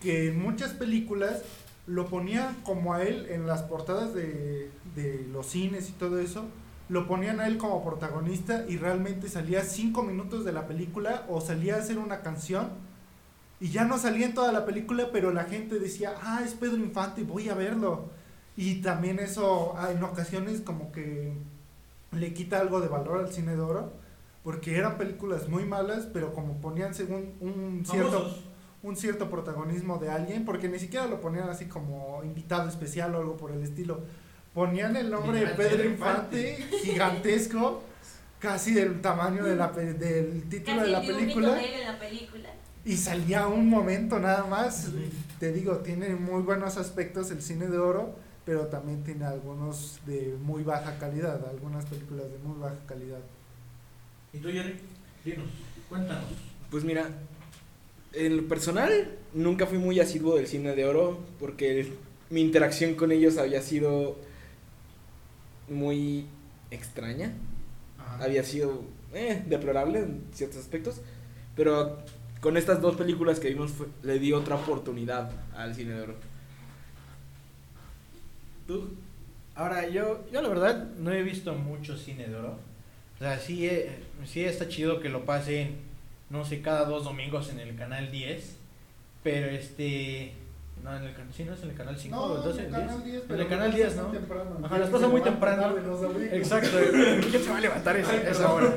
que 0.00 0.28
en 0.28 0.42
muchas 0.42 0.72
películas 0.72 1.42
lo 1.86 2.06
ponían 2.08 2.54
como 2.62 2.94
a 2.94 3.02
él 3.02 3.26
en 3.30 3.46
las 3.46 3.62
portadas 3.62 4.14
de, 4.14 4.70
de 4.94 5.26
los 5.32 5.46
cines 5.46 5.88
y 5.88 5.92
todo 5.92 6.20
eso. 6.20 6.44
Lo 6.88 7.06
ponían 7.06 7.40
a 7.40 7.46
él 7.46 7.58
como 7.58 7.84
protagonista 7.84 8.64
y 8.68 8.76
realmente 8.76 9.28
salía 9.28 9.62
cinco 9.64 10.02
minutos 10.02 10.44
de 10.44 10.52
la 10.52 10.66
película 10.66 11.24
o 11.28 11.40
salía 11.40 11.76
a 11.76 11.78
hacer 11.78 11.98
una 11.98 12.20
canción 12.20 12.70
y 13.62 13.70
ya 13.70 13.84
no 13.84 13.96
salía 13.96 14.26
en 14.26 14.34
toda 14.34 14.50
la 14.50 14.66
película, 14.66 15.10
pero 15.12 15.32
la 15.32 15.44
gente 15.44 15.78
decía, 15.78 16.14
ah, 16.20 16.42
es 16.44 16.54
Pedro 16.54 16.78
Infante, 16.78 17.22
voy 17.22 17.48
a 17.48 17.54
verlo. 17.54 18.06
Y 18.56 18.82
también 18.82 19.20
eso 19.20 19.74
ah, 19.78 19.92
en 19.92 20.02
ocasiones 20.02 20.60
como 20.62 20.90
que 20.90 21.32
le 22.10 22.34
quita 22.34 22.58
algo 22.58 22.80
de 22.80 22.88
valor 22.88 23.20
al 23.20 23.32
cine 23.32 23.54
de 23.54 23.60
oro, 23.60 23.92
porque 24.42 24.76
eran 24.76 24.98
películas 24.98 25.48
muy 25.48 25.64
malas, 25.64 26.08
pero 26.12 26.34
como 26.34 26.60
ponían 26.60 26.92
según 26.92 27.34
un 27.38 27.84
cierto. 27.86 28.34
Un 28.82 28.96
cierto 28.96 29.30
protagonismo 29.30 29.98
de 29.98 30.10
alguien, 30.10 30.44
porque 30.44 30.68
ni 30.68 30.78
siquiera 30.78 31.06
lo 31.06 31.20
ponían 31.20 31.48
así 31.48 31.66
como 31.66 32.20
invitado 32.24 32.68
especial 32.68 33.14
o 33.14 33.18
algo 33.18 33.36
por 33.36 33.52
el 33.52 33.62
estilo. 33.62 34.00
Ponían 34.54 34.96
el 34.96 35.10
nombre 35.10 35.40
de 35.40 35.46
Pedro 35.54 35.84
Infante, 35.84 36.56
gigantesco, 36.82 37.82
casi 38.38 38.74
del 38.74 39.00
tamaño 39.00 39.44
de 39.44 39.56
la, 39.56 39.72
pe- 39.72 39.94
del 39.94 40.42
título 40.48 40.82
de 40.82 40.88
la 40.88 41.00
película, 41.00 41.62
en 41.62 41.84
la 41.86 41.98
película. 41.98 42.48
y 42.84 42.96
salía 42.96 43.46
un 43.46 43.68
momento 43.68 44.18
nada 44.18 44.44
más. 44.46 44.88
Te 45.38 45.52
digo, 45.52 45.76
tiene 45.78 46.14
muy 46.16 46.42
buenos 46.42 46.76
aspectos 46.76 47.30
el 47.30 47.40
cine 47.40 47.68
de 47.68 47.78
oro, 47.78 48.14
pero 48.44 48.66
también 48.66 49.04
tiene 49.04 49.24
algunos 49.24 50.00
de 50.06 50.36
muy 50.42 50.64
baja 50.64 50.98
calidad, 50.98 51.40
algunas 51.48 51.84
películas 51.86 52.26
de 52.30 52.38
muy 52.38 52.58
baja 52.58 52.76
calidad. 52.86 53.20
¿Y 54.32 54.38
tú, 54.38 54.48
Jerry? 54.48 54.80
Dinos, 55.24 55.46
cuéntanos. 55.88 56.24
Pues 56.70 56.82
mira, 56.84 57.08
en 58.14 58.36
lo 58.38 58.48
personal 58.48 59.16
nunca 59.34 59.66
fui 59.66 59.78
muy 59.78 59.98
asiduo 60.00 60.36
del 60.36 60.46
cine 60.46 60.74
de 60.74 60.84
oro 60.84 61.18
porque 61.38 61.92
mi 62.30 62.40
interacción 62.40 62.94
con 62.94 63.12
ellos 63.12 63.38
había 63.38 63.62
sido 63.62 64.16
muy 65.68 66.26
extraña, 66.70 67.32
Ajá. 67.98 68.24
había 68.24 68.42
sido 68.44 68.82
eh, 69.14 69.42
deplorable 69.46 70.00
en 70.00 70.22
ciertos 70.32 70.58
aspectos, 70.60 71.00
pero 71.56 71.98
con 72.40 72.56
estas 72.56 72.80
dos 72.80 72.96
películas 72.96 73.38
que 73.40 73.48
vimos 73.48 73.70
fue- 73.72 73.86
le 74.02 74.18
di 74.18 74.32
otra 74.32 74.56
oportunidad 74.56 75.30
al 75.54 75.74
cine 75.74 75.92
de 75.94 76.00
oro. 76.02 76.14
¿Tú? 78.66 78.90
Ahora, 79.54 79.88
yo, 79.88 80.24
yo 80.32 80.40
la 80.40 80.48
verdad 80.48 80.88
no 80.98 81.12
he 81.12 81.22
visto 81.22 81.54
mucho 81.54 81.96
cine 81.96 82.26
de 82.26 82.36
oro. 82.36 82.56
O 83.16 83.18
sea, 83.18 83.38
sí, 83.38 83.66
eh, 83.66 83.90
sí 84.24 84.44
está 84.44 84.68
chido 84.68 85.00
que 85.00 85.08
lo 85.08 85.24
pasen, 85.24 85.76
no 86.32 86.44
sé, 86.44 86.60
cada 86.62 86.84
dos 86.86 87.04
domingos 87.04 87.50
en 87.50 87.60
el 87.60 87.76
canal 87.76 88.10
10. 88.10 88.56
Pero 89.22 89.46
este. 89.50 90.32
No, 90.82 90.96
en 90.96 91.04
el 91.04 91.14
canal, 91.14 91.32
sí, 91.32 91.44
no 91.44 91.54
es 91.54 91.62
en 91.62 91.68
el 91.70 91.76
canal 91.76 91.96
5 91.96 92.16
No, 92.16 92.22
o 92.24 92.36
el 92.38 92.42
12, 92.42 92.66
en 92.66 92.66
el 92.66 92.74
el 92.74 92.80
10. 92.80 92.86
canal 92.90 93.04
10, 93.04 93.14
En 93.22 93.28
pero 93.28 93.42
el 93.42 93.48
canal 93.48 93.68
las 93.68 93.76
10, 93.76 93.88
pasan 93.88 94.04
¿no? 94.04 94.10
temprano. 94.10 94.50
Ajá, 94.50 94.68
¿Quién 94.68 94.80
las 94.80 94.88
se 94.88 94.92
pasan 94.92 95.10
muy 95.12 95.20
temprano. 95.20 95.74
Exacto, 96.32 96.78
¿quién 97.30 97.42
se 97.44 97.50
va 97.50 97.56
a 97.56 97.60
levantar 97.60 97.96
esa, 97.98 98.16
esa 98.16 98.52
hora? 98.52 98.74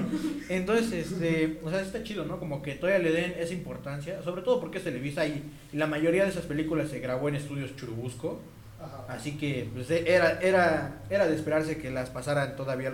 Entonces, 0.50 0.92
este, 1.12 1.60
o 1.64 1.70
sea, 1.72 1.82
está 1.82 2.04
chido, 2.04 2.26
¿no? 2.26 2.38
Como 2.38 2.62
que 2.62 2.76
todavía 2.76 3.00
le 3.00 3.12
den 3.12 3.34
esa 3.40 3.54
importancia, 3.54 4.22
sobre 4.22 4.44
todo 4.44 4.60
porque 4.60 4.78
es 4.78 4.84
Televisa 4.84 5.26
y, 5.26 5.52
y 5.74 5.78
la 5.78 5.88
mayoría 5.88 6.26
de 6.26 6.30
esas 6.30 6.46
películas 6.46 6.90
se 6.90 7.00
grabó 7.00 7.28
en 7.30 7.36
estudios 7.38 7.76
Churubusco, 7.76 8.40
Ajá. 8.80 9.06
así 9.12 9.38
que 9.38 9.68
pues, 9.74 9.90
era, 9.90 10.40
era, 10.42 11.02
era 11.10 11.26
de 11.26 11.34
esperarse 11.34 11.80
que 11.80 11.90
las 11.90 12.12
pasaran 12.12 12.56
todavía 12.56 12.94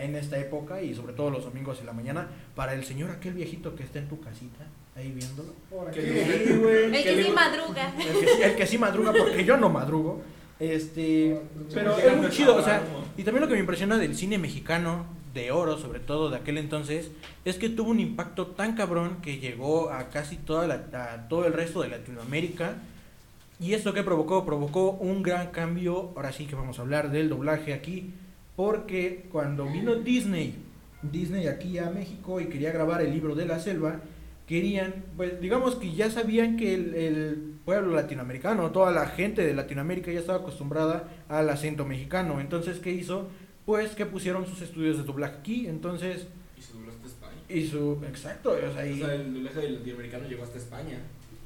en 0.00 0.14
esta 0.16 0.38
época 0.38 0.80
y 0.82 0.94
sobre 0.94 1.12
todo 1.12 1.30
los 1.30 1.44
domingos 1.44 1.80
en 1.80 1.86
la 1.86 1.92
mañana 1.92 2.28
para 2.54 2.74
el 2.74 2.84
señor 2.84 3.10
aquel 3.10 3.34
viejito 3.34 3.74
que 3.76 3.82
está 3.82 3.98
en 3.98 4.08
tu 4.08 4.20
casita 4.20 4.64
ahí 4.96 5.10
viéndolo. 5.12 5.52
Aquí. 5.88 6.00
Sí, 6.00 6.52
güey. 6.56 6.84
El 6.84 7.02
que 7.02 7.24
sí 7.24 7.30
madruga. 7.30 7.92
El 7.98 8.20
que, 8.20 8.26
sí- 8.26 8.42
el 8.42 8.54
que 8.56 8.66
sí 8.66 8.78
madruga, 8.78 9.12
porque 9.12 9.44
yo 9.44 9.56
no 9.56 9.68
madrugo. 9.68 10.22
Este, 10.60 11.40
pero 11.74 11.98
es 11.98 12.16
muy 12.16 12.30
chido, 12.30 12.54
o 12.56 12.62
sea, 12.62 12.80
y 13.16 13.24
también 13.24 13.42
lo 13.42 13.48
que 13.48 13.54
me 13.54 13.60
impresiona 13.60 13.98
del 13.98 14.14
cine 14.16 14.38
mexicano 14.38 15.04
de 15.34 15.50
oro, 15.50 15.76
sobre 15.78 15.98
todo 15.98 16.30
de 16.30 16.36
aquel 16.36 16.58
entonces, 16.58 17.10
es 17.44 17.56
que 17.56 17.68
tuvo 17.68 17.90
un 17.90 17.98
impacto 17.98 18.46
tan 18.46 18.76
cabrón 18.76 19.16
que 19.20 19.38
llegó 19.38 19.90
a 19.90 20.10
casi 20.10 20.36
toda 20.36 20.68
la, 20.68 20.74
a 21.12 21.28
todo 21.28 21.44
el 21.46 21.52
resto 21.52 21.82
de 21.82 21.88
Latinoamérica. 21.88 22.76
Y 23.58 23.74
esto 23.74 23.92
que 23.94 24.02
provocó, 24.04 24.44
provocó 24.46 24.92
un 24.92 25.22
gran 25.24 25.48
cambio, 25.48 26.12
ahora 26.16 26.30
sí 26.32 26.46
que 26.46 26.54
vamos 26.54 26.78
a 26.78 26.82
hablar 26.82 27.10
del 27.10 27.28
doblaje 27.28 27.74
aquí, 27.74 28.14
porque 28.56 29.26
cuando 29.32 29.66
vino 29.70 29.94
Disney, 29.96 30.54
Disney 31.02 31.46
aquí 31.48 31.78
a 31.78 31.90
México 31.90 32.40
y 32.40 32.46
quería 32.46 32.72
grabar 32.72 33.02
el 33.02 33.12
libro 33.12 33.34
de 33.34 33.46
la 33.46 33.58
selva, 33.58 34.00
querían, 34.46 34.94
pues 35.16 35.40
digamos 35.40 35.74
que 35.76 35.92
ya 35.94 36.10
sabían 36.10 36.56
que 36.56 36.74
el, 36.74 36.94
el 36.94 37.54
pueblo 37.64 37.94
latinoamericano, 37.94 38.70
toda 38.70 38.90
la 38.92 39.06
gente 39.06 39.44
de 39.44 39.54
Latinoamérica 39.54 40.12
ya 40.12 40.20
estaba 40.20 40.38
acostumbrada 40.38 41.08
al 41.28 41.48
acento 41.50 41.84
mexicano. 41.84 42.40
Entonces, 42.40 42.78
¿qué 42.78 42.90
hizo? 42.92 43.28
Pues 43.66 43.90
que 43.94 44.04
pusieron 44.06 44.46
sus 44.46 44.60
estudios 44.62 44.98
de 44.98 45.04
doblaje 45.04 45.36
aquí. 45.38 45.66
Entonces, 45.66 46.26
Y 46.58 46.62
se 46.62 46.74
dobló 46.74 46.90
hasta 46.92 47.06
España. 47.06 47.38
y 47.48 47.66
su. 47.66 47.98
Exacto, 48.06 48.50
o 48.52 48.72
sea, 48.74 48.86
y- 48.86 49.02
O 49.02 49.06
sea, 49.06 49.14
el 49.14 49.34
doblaje 49.34 49.60
del 49.60 49.74
latinoamericano 49.76 50.28
llegó 50.28 50.42
hasta 50.44 50.58
España. 50.58 50.98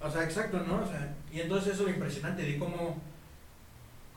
o 0.03 0.11
sea, 0.11 0.25
exacto, 0.25 0.61
¿no? 0.67 0.83
O 0.83 0.87
sea, 0.87 1.15
y 1.33 1.41
entonces 1.41 1.73
eso 1.75 1.83
es 1.85 1.89
lo 1.89 1.95
impresionante 1.95 2.43
de 2.43 2.59
cómo, 2.59 3.01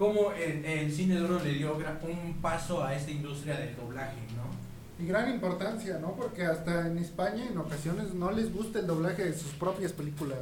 cómo 0.01 0.31
el, 0.31 0.65
el 0.65 0.91
cine 0.91 1.13
de 1.17 1.22
oro 1.25 1.39
le 1.43 1.53
dio 1.53 1.75
un 1.75 2.34
paso 2.41 2.84
a 2.84 2.96
esta 2.96 3.12
industria 3.12 3.55
del 3.60 3.75
doblaje, 3.75 4.17
¿no? 4.36 5.03
Y 5.03 5.08
gran 5.08 5.29
importancia, 5.29 6.00
¿no? 6.00 6.13
Porque 6.15 6.43
hasta 6.43 6.88
en 6.88 6.98
España 6.98 7.46
en 7.48 7.55
ocasiones 7.60 8.12
no 8.15 8.31
les 8.31 8.51
gusta 8.51 8.79
el 8.79 8.88
doblaje 8.88 9.25
de 9.25 9.38
sus 9.38 9.51
propias 9.51 9.91
películas. 9.93 10.39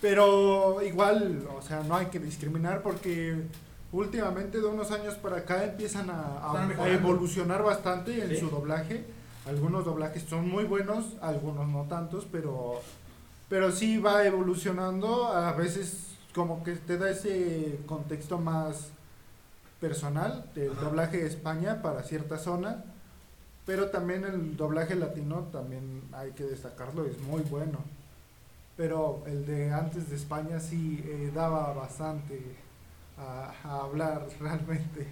Pero 0.00 0.82
igual, 0.82 1.46
o 1.56 1.62
sea, 1.62 1.82
no 1.84 1.94
hay 1.96 2.06
que 2.06 2.18
discriminar 2.18 2.82
porque 2.82 3.36
últimamente 3.92 4.58
de 4.58 4.66
unos 4.66 4.90
años 4.90 5.14
para 5.14 5.36
acá 5.38 5.62
empiezan 5.64 6.10
a, 6.10 6.52
a- 6.52 6.88
evolucionar 6.90 7.62
bastante 7.62 8.20
en 8.22 8.30
Sí. 8.30 8.36
su 8.38 8.50
doblaje. 8.50 9.04
Algunos 9.46 9.84
doblajes 9.84 10.24
son 10.24 10.48
muy 10.48 10.64
buenos, 10.64 11.14
algunos 11.20 11.68
no 11.68 11.82
tantos, 11.88 12.26
pero, 12.30 12.80
pero 13.48 13.70
sí 13.70 13.98
va 13.98 14.24
evolucionando. 14.26 15.28
A 15.28 15.52
veces 15.52 16.07
como 16.34 16.62
que 16.64 16.72
te 16.72 16.98
da 16.98 17.10
ese 17.10 17.78
contexto 17.86 18.38
más 18.38 18.88
personal 19.80 20.44
del 20.54 20.72
Ajá. 20.72 20.80
doblaje 20.82 21.18
de 21.18 21.26
España 21.26 21.82
para 21.82 22.02
cierta 22.02 22.38
zona. 22.38 22.84
Pero 23.66 23.90
también 23.90 24.24
el 24.24 24.56
doblaje 24.56 24.94
latino 24.94 25.48
también 25.52 26.02
hay 26.12 26.30
que 26.32 26.44
destacarlo, 26.44 27.04
es 27.04 27.18
muy 27.20 27.42
bueno. 27.42 27.78
Pero 28.76 29.22
el 29.26 29.44
de 29.44 29.72
antes 29.72 30.08
de 30.08 30.16
España 30.16 30.58
sí 30.60 31.02
eh, 31.04 31.30
daba 31.34 31.72
bastante 31.74 32.40
a, 33.18 33.52
a 33.64 33.80
hablar 33.84 34.26
realmente. 34.40 35.06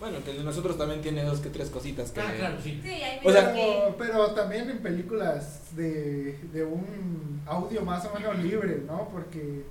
Bueno, 0.00 0.18
que 0.24 0.30
el 0.30 0.38
de 0.38 0.44
nosotros 0.44 0.78
también 0.78 1.02
tiene 1.02 1.24
dos 1.24 1.40
que 1.40 1.50
tres 1.50 1.70
cositas 1.70 2.12
que... 2.12 2.20
Ah, 2.20 2.32
claro, 2.36 2.56
sí. 2.62 2.80
Sí, 2.82 2.88
hay 2.88 3.18
O 3.24 3.32
sea, 3.32 3.52
que- 3.52 3.94
pero 3.98 4.30
también 4.30 4.70
en 4.70 4.78
películas 4.78 5.74
de, 5.76 6.38
de 6.52 6.64
un 6.64 7.42
audio 7.46 7.82
más 7.82 8.04
o 8.06 8.14
menos 8.14 8.38
libre, 8.38 8.82
¿no? 8.86 9.08
Porque, 9.08 9.64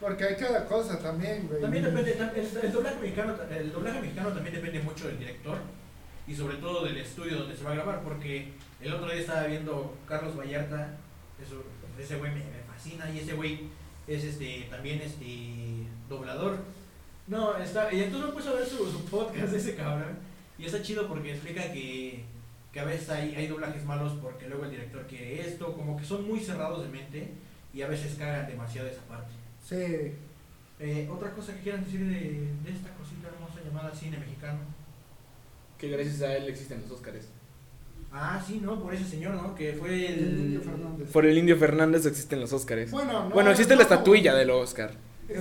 porque 0.00 0.24
hay 0.24 0.36
cada 0.36 0.64
cosa 0.66 0.98
también, 0.98 1.46
güey. 1.48 1.60
También 1.60 1.84
depende, 1.84 2.12
el, 2.12 2.72
doblaje 2.72 3.00
mexicano, 3.00 3.34
el 3.50 3.72
doblaje 3.72 4.00
mexicano 4.00 4.28
también 4.30 4.54
depende 4.54 4.80
mucho 4.80 5.08
del 5.08 5.18
director 5.18 5.58
y 6.26 6.34
sobre 6.34 6.58
todo 6.58 6.84
del 6.84 6.98
estudio 6.98 7.38
donde 7.38 7.56
se 7.56 7.64
va 7.64 7.72
a 7.72 7.74
grabar, 7.74 8.02
porque 8.02 8.52
el 8.80 8.92
otro 8.92 9.10
día 9.10 9.20
estaba 9.20 9.46
viendo 9.46 9.96
Carlos 10.06 10.36
Vallarta, 10.36 10.96
eso, 11.42 11.64
ese 11.98 12.16
güey 12.16 12.32
me, 12.32 12.42
fascina 12.72 13.10
y 13.10 13.18
ese 13.18 13.34
güey 13.34 13.68
es 14.06 14.24
este 14.24 14.68
también 14.70 15.00
este 15.00 15.86
doblador. 16.08 16.58
No, 17.26 17.56
está, 17.58 17.92
y 17.92 18.02
entonces 18.02 18.28
me 18.28 18.34
puse 18.34 18.48
a 18.48 18.52
ver 18.52 18.66
su, 18.66 19.04
podcast 19.06 19.52
ese 19.52 19.74
cabrón 19.74 20.18
y 20.58 20.64
está 20.64 20.80
chido 20.80 21.08
porque 21.08 21.32
explica 21.32 21.72
que, 21.72 22.24
que 22.72 22.80
a 22.80 22.84
veces 22.84 23.10
hay, 23.10 23.34
hay 23.34 23.46
doblajes 23.48 23.84
malos 23.84 24.12
porque 24.22 24.48
luego 24.48 24.64
el 24.64 24.70
director 24.70 25.06
quiere 25.06 25.40
esto, 25.40 25.74
como 25.74 25.96
que 25.96 26.04
son 26.04 26.26
muy 26.26 26.40
cerrados 26.40 26.82
de 26.84 26.88
mente 26.88 27.32
y 27.74 27.82
a 27.82 27.88
veces 27.88 28.14
cagan 28.16 28.46
demasiado 28.48 28.88
esa 28.88 29.02
parte. 29.02 29.37
Sí, 29.68 30.14
Eh, 30.80 31.08
otra 31.12 31.32
cosa 31.32 31.52
que 31.54 31.60
quieran 31.62 31.84
decir 31.84 31.98
de, 32.00 32.10
de 32.64 32.70
esta 32.72 32.90
cosita 32.94 33.26
hermosa 33.28 33.60
llamada 33.64 33.92
cine 33.94 34.16
mexicano. 34.16 34.60
Que 35.76 35.88
gracias 35.90 36.22
a 36.22 36.36
él 36.36 36.48
existen 36.48 36.82
los 36.82 36.92
Óscares. 36.92 37.28
Ah, 38.12 38.40
sí, 38.46 38.60
¿no? 38.62 38.80
Por 38.80 38.94
ese 38.94 39.04
señor, 39.04 39.34
¿no? 39.34 39.54
Que 39.56 39.72
fue 39.74 40.06
el... 40.06 40.18
el 40.20 40.38
Indio 40.38 40.60
Fernández. 40.62 41.10
Por 41.10 41.26
el 41.26 41.36
Indio 41.36 41.56
Fernández 41.56 42.06
existen 42.06 42.40
los 42.40 42.52
Óscares. 42.52 42.90
Bueno, 42.92 43.24
no, 43.24 43.30
bueno, 43.30 43.50
existe 43.50 43.74
la 43.74 43.78
no, 43.78 43.82
estatuilla 43.82 44.34
del 44.36 44.50
Óscar. 44.50 44.92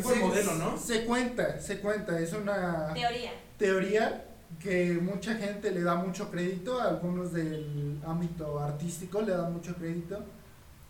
Fue 0.02 0.16
se- 0.16 0.20
modelo, 0.20 0.56
¿no? 0.56 0.78
Se 0.78 1.06
cuenta, 1.06 1.60
se 1.62 1.80
cuenta, 1.80 2.20
es 2.20 2.34
una 2.34 2.94
Teoría. 2.94 3.32
teoría 3.58 4.26
que 4.60 4.94
mucha 5.02 5.36
gente 5.36 5.72
le 5.72 5.82
da 5.84 5.96
mucho 5.96 6.30
crédito, 6.32 6.82
algunos 6.82 7.32
del 7.32 8.00
ámbito 8.06 8.60
artístico 8.60 9.22
le 9.22 9.32
dan 9.34 9.54
mucho 9.54 9.76
crédito, 9.76 10.24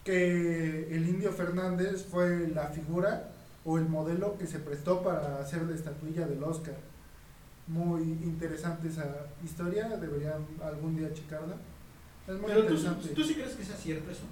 que 0.08 0.88
el 0.90 1.06
Indio 1.06 1.34
Fernández 1.34 2.06
fue 2.10 2.48
la 2.48 2.68
figura 2.68 3.30
o 3.66 3.78
el 3.78 3.90
modelo 3.90 4.38
que 4.38 4.48
se 4.48 4.60
prestó 4.60 5.04
para 5.04 5.40
hacer 5.42 5.64
la 5.64 5.76
estatuilla 5.76 6.26
del 6.26 6.42
Oscar. 6.42 6.76
Muy 7.68 8.04
interesante 8.04 8.88
esa 8.88 9.28
historia, 9.44 9.90
deberían 9.98 10.48
algún 10.64 10.96
día 10.96 11.14
checarla. 11.14 11.56
Es 12.26 12.36
muy 12.36 12.46
Pero 12.46 12.62
tú, 12.66 12.74
interesante. 12.74 13.10
¿tú 13.10 13.22
sí 13.22 13.34
crees 13.34 13.56
que 13.56 13.66
sea 13.66 13.76
cierto 13.76 14.10
eso? 14.10 14.24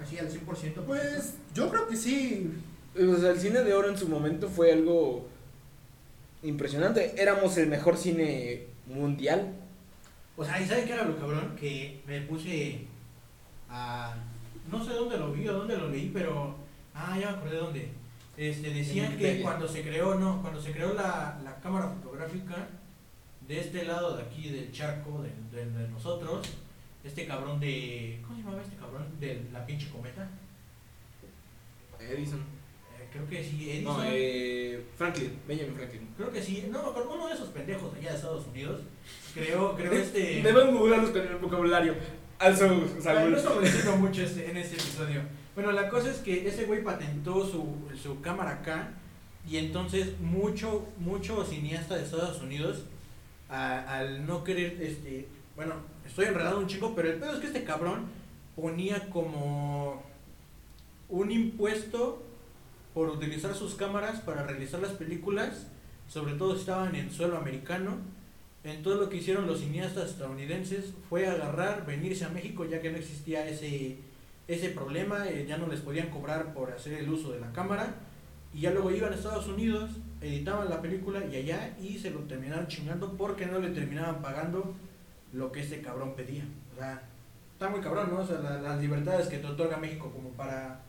Así 0.00 0.16
al 0.18 0.30
100%. 0.30 0.84
Pues 0.86 1.34
yo 1.52 1.68
creo 1.68 1.88
que 1.88 1.96
sí. 1.96 2.52
O 2.96 3.16
sea, 3.16 3.30
el 3.30 3.40
cine 3.40 3.64
de 3.64 3.74
oro 3.74 3.88
en 3.88 3.98
su 3.98 4.08
momento 4.08 4.48
fue 4.48 4.72
algo 4.72 5.26
impresionante. 6.44 7.20
Éramos 7.20 7.56
el 7.56 7.66
mejor 7.66 7.96
cine 7.96 8.66
mundial. 8.86 9.52
O 10.36 10.44
sea, 10.44 10.60
¿y 10.60 10.66
sabes 10.68 10.84
qué 10.84 10.92
era 10.92 11.04
lo 11.04 11.18
cabrón? 11.18 11.56
Que 11.56 12.00
me 12.06 12.20
puse 12.20 12.86
a... 13.68 14.14
No 14.70 14.84
sé 14.84 14.92
dónde 14.92 15.18
lo 15.18 15.32
vi 15.32 15.46
o 15.48 15.52
dónde 15.52 15.76
lo 15.76 15.88
leí, 15.90 16.10
pero... 16.12 16.56
Ah, 16.94 17.16
ya 17.20 17.30
me 17.32 17.36
acordé 17.38 17.56
dónde. 17.56 17.88
Este, 18.36 18.70
decían 18.70 19.16
que 19.16 19.40
cuando 19.42 19.68
se 19.68 19.82
creó, 19.82 20.14
no, 20.16 20.40
cuando 20.42 20.60
se 20.60 20.72
creó 20.72 20.92
la, 20.94 21.38
la 21.44 21.56
cámara 21.60 21.88
fotográfica 21.88 22.68
de 23.46 23.60
este 23.60 23.84
lado 23.84 24.16
de 24.16 24.22
aquí 24.22 24.48
del 24.48 24.72
charco, 24.72 25.22
de, 25.22 25.30
de- 25.56 25.70
de 25.70 25.88
nosotros, 25.88 26.46
este 27.04 27.26
cabrón 27.26 27.60
de... 27.60 28.20
¿Cómo 28.22 28.36
se 28.36 28.42
llamaba 28.42 28.62
este 28.62 28.76
cabrón? 28.76 29.06
De 29.20 29.44
la 29.52 29.64
pinche 29.66 29.88
cometa. 29.90 30.28
Edison. 32.00 32.40
Eh, 32.40 33.08
creo 33.12 33.28
que 33.28 33.42
sí, 33.44 33.70
Edison. 33.70 33.96
No, 33.98 34.04
eh, 34.06 34.84
Franklin, 34.96 35.38
Benjamin 35.46 35.74
Franklin. 35.74 36.08
Creo 36.16 36.30
que 36.32 36.42
sí, 36.42 36.66
no, 36.70 36.92
con 36.92 37.06
uno 37.08 37.28
de 37.28 37.34
esos 37.34 37.48
pendejos 37.48 37.94
allá 37.94 38.10
de 38.10 38.16
Estados 38.16 38.46
Unidos. 38.48 38.80
Creó, 39.34 39.74
creó 39.76 39.92
este... 40.02 40.42
Debemos 40.42 40.74
googlearlos 40.78 41.10
con 41.10 41.20
el 41.20 41.36
vocabulario. 41.36 41.94
Also, 42.38 42.84
sea, 43.00 43.24
no 43.26 43.36
estamos 43.36 43.98
mucho 43.98 44.22
este- 44.22 44.50
en 44.50 44.56
este 44.56 44.74
episodio. 44.76 45.22
Bueno, 45.54 45.72
la 45.72 45.88
cosa 45.88 46.10
es 46.10 46.18
que 46.18 46.46
ese 46.48 46.64
güey 46.66 46.82
patentó 46.82 47.46
su, 47.46 47.64
su 48.00 48.20
cámara 48.20 48.50
acá 48.50 48.90
y 49.48 49.56
entonces 49.58 50.18
mucho, 50.20 50.86
mucho 50.98 51.44
cineasta 51.44 51.96
de 51.96 52.04
Estados 52.04 52.40
Unidos 52.42 52.82
al 53.48 54.26
no 54.26 54.42
querer, 54.42 54.82
este, 54.82 55.28
bueno, 55.54 55.74
estoy 56.04 56.26
enredado 56.26 56.58
un 56.58 56.66
chico, 56.66 56.92
pero 56.96 57.08
el 57.08 57.18
pedo 57.18 57.34
es 57.34 57.38
que 57.38 57.46
este 57.46 57.62
cabrón 57.62 58.06
ponía 58.56 59.08
como 59.10 60.02
un 61.08 61.30
impuesto 61.30 62.22
por 62.94 63.08
utilizar 63.10 63.54
sus 63.54 63.74
cámaras 63.74 64.20
para 64.20 64.44
realizar 64.44 64.80
las 64.80 64.92
películas, 64.92 65.66
sobre 66.08 66.34
todo 66.34 66.54
si 66.54 66.60
estaban 66.60 66.96
en 66.96 67.10
suelo 67.12 67.36
americano. 67.36 67.98
Entonces 68.64 69.00
lo 69.02 69.08
que 69.10 69.18
hicieron 69.18 69.46
los 69.46 69.60
cineastas 69.60 70.10
estadounidenses 70.10 70.94
fue 71.10 71.26
agarrar, 71.26 71.84
venirse 71.86 72.24
a 72.24 72.30
México 72.30 72.64
ya 72.64 72.80
que 72.80 72.90
no 72.90 72.96
existía 72.96 73.46
ese, 73.46 73.98
ese 74.48 74.70
problema, 74.70 75.28
eh, 75.28 75.44
ya 75.46 75.58
no 75.58 75.66
les 75.66 75.80
podían 75.80 76.08
cobrar 76.08 76.54
por 76.54 76.72
hacer 76.72 76.94
el 76.94 77.08
uso 77.10 77.32
de 77.32 77.40
la 77.40 77.52
cámara 77.52 77.94
y 78.54 78.62
ya 78.62 78.70
luego 78.70 78.90
iban 78.90 79.12
a 79.12 79.16
Estados 79.16 79.48
Unidos, 79.48 79.90
editaban 80.22 80.70
la 80.70 80.80
película 80.80 81.22
y 81.26 81.36
allá 81.36 81.76
y 81.78 81.98
se 81.98 82.10
lo 82.10 82.20
terminaron 82.20 82.66
chingando 82.66 83.12
porque 83.18 83.44
no 83.46 83.58
le 83.58 83.70
terminaban 83.70 84.22
pagando 84.22 84.74
lo 85.34 85.52
que 85.52 85.60
este 85.60 85.82
cabrón 85.82 86.14
pedía. 86.14 86.44
O 86.74 86.78
sea, 86.78 87.02
está 87.52 87.68
muy 87.68 87.80
cabrón, 87.80 88.10
¿no? 88.12 88.20
O 88.20 88.26
sea, 88.26 88.38
la- 88.40 88.60
las 88.62 88.80
libertades 88.80 89.26
que 89.26 89.38
te 89.38 89.46
otorga 89.46 89.76
México 89.76 90.10
como 90.10 90.30
para 90.30 90.80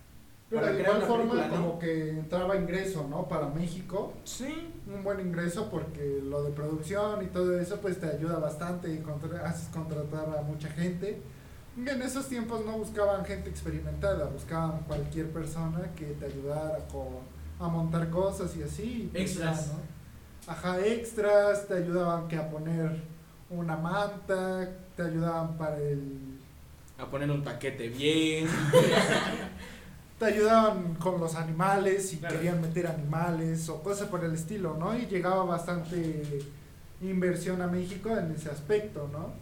Pero 0.49 0.61
para 0.61 0.73
de 0.73 0.81
igual 0.83 1.01
forma 1.01 1.31
película, 1.33 1.47
¿no? 1.47 1.55
como 1.65 1.79
que 1.79 2.09
entraba 2.11 2.55
ingreso, 2.55 3.07
¿no? 3.09 3.27
Para 3.27 3.47
México, 3.47 4.13
Sí. 4.23 4.71
un 4.87 5.03
buen 5.03 5.19
ingreso 5.19 5.69
porque 5.71 6.19
lo 6.23 6.43
de 6.43 6.51
producción 6.51 7.23
y 7.23 7.27
todo 7.27 7.59
eso 7.59 7.77
pues 7.81 7.99
te 7.99 8.07
ayuda 8.07 8.37
bastante 8.37 8.93
y 8.93 8.99
contra- 8.99 9.47
haces 9.47 9.67
contratar 9.69 10.37
a 10.37 10.41
mucha 10.43 10.69
gente. 10.69 11.19
Y 11.77 11.89
en 11.89 12.01
esos 12.03 12.27
tiempos 12.29 12.63
no 12.65 12.73
buscaban 12.77 13.25
gente 13.25 13.49
experimentada, 13.49 14.25
buscaban 14.27 14.79
cualquier 14.87 15.29
persona 15.31 15.91
que 15.95 16.05
te 16.05 16.25
ayudara 16.25 16.77
con, 16.91 17.07
a 17.59 17.67
montar 17.67 18.09
cosas 18.09 18.55
y 18.55 18.63
así. 18.63 19.09
pues 19.11 19.31
Extras. 19.31 19.67
ya, 19.67 19.73
¿no? 19.73 19.79
Ajá, 20.47 20.85
extras, 20.85 21.67
te 21.67 21.73
ayudaban 21.73 22.27
que 22.27 22.37
a 22.37 22.47
poner 22.49 23.01
una 23.49 23.75
manta, 23.75 24.69
te 24.95 25.01
ayudaban 25.01 25.57
para 25.57 25.77
el 25.79 26.37
A 26.99 27.05
poner 27.07 27.29
un 27.31 27.43
taquete 27.43 27.89
bien. 27.89 28.47
te 30.19 30.25
ayudaban 30.25 30.95
con 30.95 31.19
los 31.19 31.35
animales 31.35 32.15
Claro. 32.19 32.35
querían 32.35 32.61
meter 32.61 32.87
animales 32.87 33.67
o 33.69 33.81
cosas 33.83 34.07
por 34.07 34.23
el 34.23 34.33
estilo, 34.33 34.75
¿no? 34.79 34.97
Y 34.97 35.05
llegaba 35.07 35.43
bastante 35.43 36.39
inversión 37.01 37.61
a 37.61 37.67
México 37.67 38.09
en 38.17 38.31
ese 38.31 38.49
aspecto, 38.49 39.09
¿no? 39.11 39.33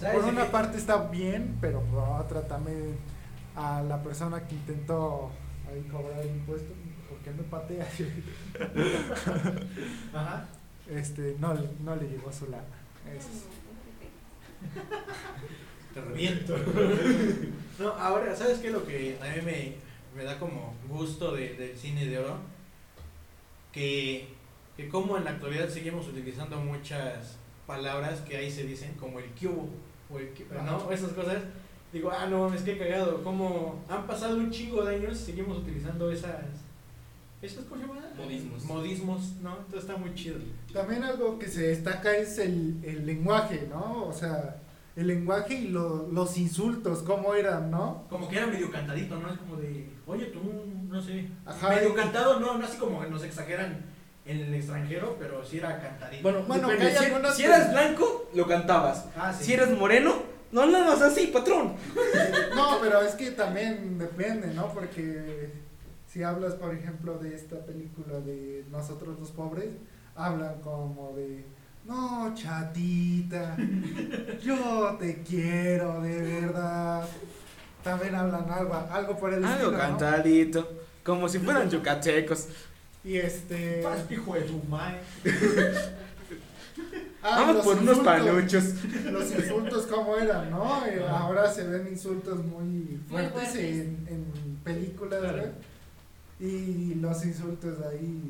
¿Sabes 0.00 0.20
Por 0.20 0.28
una 0.32 0.46
parte 0.50 0.78
está 0.78 1.08
bien, 1.08 1.56
pero 1.60 1.80
por 1.82 2.02
otra 2.20 2.42
también 2.42 2.96
a 3.56 3.82
la 3.82 4.02
persona 4.02 4.46
que 4.46 4.54
intentó 4.54 5.30
ahí 5.68 5.82
cobrar 5.90 6.20
el 6.20 6.28
impuesto, 6.30 6.72
¿por 7.08 7.18
qué 7.18 7.30
me 7.32 7.42
patea? 7.42 7.84
Ajá. 10.14 10.46
este, 10.88 11.36
no, 11.38 11.52
le- 11.54 11.68
no 11.84 11.94
le 11.96 12.08
llegó 12.08 12.32
su 12.32 12.46
lana. 12.46 12.62
Eso 13.16 13.28
es. 13.28 13.44
Te 16.00 16.08
reviento. 16.08 16.56
no, 17.78 17.88
ahora, 17.90 18.34
¿sabes 18.36 18.58
qué? 18.58 18.70
Lo 18.70 18.86
que 18.86 19.16
a 19.20 19.24
mí 19.36 19.42
me, 19.44 19.74
me 20.16 20.24
da 20.24 20.38
como 20.38 20.74
gusto 20.88 21.32
de- 21.34 21.54
del 21.54 21.76
cine 21.76 22.06
de 22.06 22.18
oro, 22.18 22.38
que, 23.72 24.28
que 24.76 24.88
como 24.88 25.16
en 25.16 25.24
la 25.24 25.30
actualidad 25.32 25.68
seguimos 25.68 26.06
utilizando 26.08 26.58
muchas 26.60 27.36
palabras 27.66 28.20
que 28.20 28.36
ahí 28.36 28.50
se 28.50 28.64
dicen, 28.64 28.94
como 28.94 29.18
el 29.18 29.26
cubo, 29.32 29.68
o 30.10 30.18
el 30.18 30.30
¿no? 30.64 30.90
Esas 30.90 31.12
cosas. 31.12 31.42
Digo, 31.92 32.10
ah, 32.10 32.26
no 32.26 32.44
mames, 32.44 32.62
qué 32.62 32.76
cagado. 32.78 33.22
Como 33.24 33.82
han 33.88 34.06
pasado 34.06 34.36
un 34.36 34.50
chingo 34.50 34.84
de 34.84 34.96
años 34.96 35.20
y 35.20 35.24
seguimos 35.24 35.58
utilizando 35.58 36.10
esas. 36.10 36.36
¿Esas 37.40 37.64
cómo 37.66 37.80
se 37.80 37.86
llaman? 37.86 38.04
Modismos. 38.16 38.64
Modismos, 38.64 39.20
¿no? 39.42 39.56
Entonces 39.58 39.88
está 39.88 39.96
muy 39.96 40.12
chido. 40.14 40.38
También 40.72 41.04
algo 41.04 41.38
que 41.38 41.46
se 41.46 41.68
destaca 41.68 42.14
es 42.16 42.38
el, 42.38 42.78
el 42.82 43.06
lenguaje, 43.06 43.68
¿no? 43.70 44.06
O 44.06 44.12
sea, 44.12 44.56
el 44.98 45.06
lenguaje 45.06 45.54
y 45.54 45.68
lo- 45.68 46.08
los 46.10 46.36
insultos, 46.38 47.02
cómo 47.02 47.34
eran, 47.34 47.70
¿no? 47.70 48.04
Como 48.10 48.28
que 48.28 48.36
era 48.36 48.46
medio 48.48 48.70
cantadito, 48.70 49.16
¿no? 49.16 49.30
Es 49.30 49.38
como 49.38 49.56
de, 49.56 49.88
oye, 50.06 50.26
tú, 50.26 50.40
no 50.88 51.00
sé. 51.00 51.28
Ajá, 51.46 51.68
medio 51.70 51.90
y- 51.90 51.94
cantado, 51.94 52.40
no, 52.40 52.58
no 52.58 52.64
así 52.64 52.78
como 52.78 53.04
nos 53.04 53.22
exageran 53.22 53.84
en 54.26 54.40
el 54.40 54.54
extranjero, 54.54 55.16
pero 55.18 55.44
sí 55.44 55.58
era 55.58 55.80
cantadito. 55.80 56.22
Bueno, 56.22 56.42
Bueno, 56.48 56.68
que 56.68 56.90
Si, 56.90 57.04
algunas 57.04 57.36
si 57.36 57.42
que- 57.42 57.48
eras 57.48 57.70
blanco, 57.72 58.28
lo 58.34 58.46
cantabas. 58.48 59.06
ah, 59.16 59.32
sí. 59.32 59.44
Si 59.44 59.52
eras 59.54 59.70
moreno, 59.70 60.14
no 60.50 60.62
hablabas 60.62 61.00
así, 61.00 61.28
patrón. 61.28 61.74
No, 62.56 62.78
pero 62.82 63.00
es 63.02 63.14
que 63.14 63.30
también 63.30 63.98
depende, 63.98 64.48
¿no? 64.52 64.72
Porque 64.74 65.52
si 66.08 66.24
hablas, 66.24 66.54
por 66.54 66.74
ejemplo, 66.74 67.18
de 67.18 67.36
esta 67.36 67.64
película 67.64 68.18
de 68.20 68.64
Nosotros 68.70 69.16
los 69.20 69.30
Pobres, 69.30 69.68
hablan 70.16 70.60
como 70.62 71.12
de, 71.14 71.44
no, 71.88 72.32
chatita, 72.34 73.56
yo 74.42 74.96
te 75.00 75.22
quiero, 75.22 76.00
de 76.02 76.20
verdad. 76.20 77.08
También 77.82 78.14
hablan 78.14 78.46
algo, 78.50 78.74
algo 78.90 79.16
por 79.18 79.32
el 79.32 79.42
Algo 79.44 79.54
estilo, 79.54 79.72
¿no? 79.72 79.78
cantadito. 79.78 80.68
Como 81.02 81.28
si 81.28 81.38
fueran 81.38 81.70
yucatecos. 81.70 82.48
Y 83.04 83.16
este... 83.16 83.82
Hijo 84.10 84.34
de 84.34 84.40
tu 84.42 84.62
madre. 84.68 84.98
ah, 87.22 87.40
Vamos 87.46 87.64
por 87.64 87.78
unos 87.78 87.98
paluchos. 88.00 88.64
los 89.10 89.30
insultos 89.30 89.86
cómo 89.86 90.16
eran, 90.16 90.50
¿no? 90.50 90.84
Eh, 90.86 91.02
Ajá. 91.06 91.18
ahora 91.20 91.50
se 91.50 91.66
ven 91.66 91.88
insultos 91.88 92.44
muy 92.44 92.98
fuertes, 93.08 93.32
fuertes. 93.32 93.54
En, 93.56 94.06
en 94.10 94.58
películas, 94.64 95.20
Claro. 95.20 95.36
¿verdad? 95.36 95.52
Y 96.40 96.94
los 96.96 97.24
insultos 97.24 97.74
ahí 97.90 98.22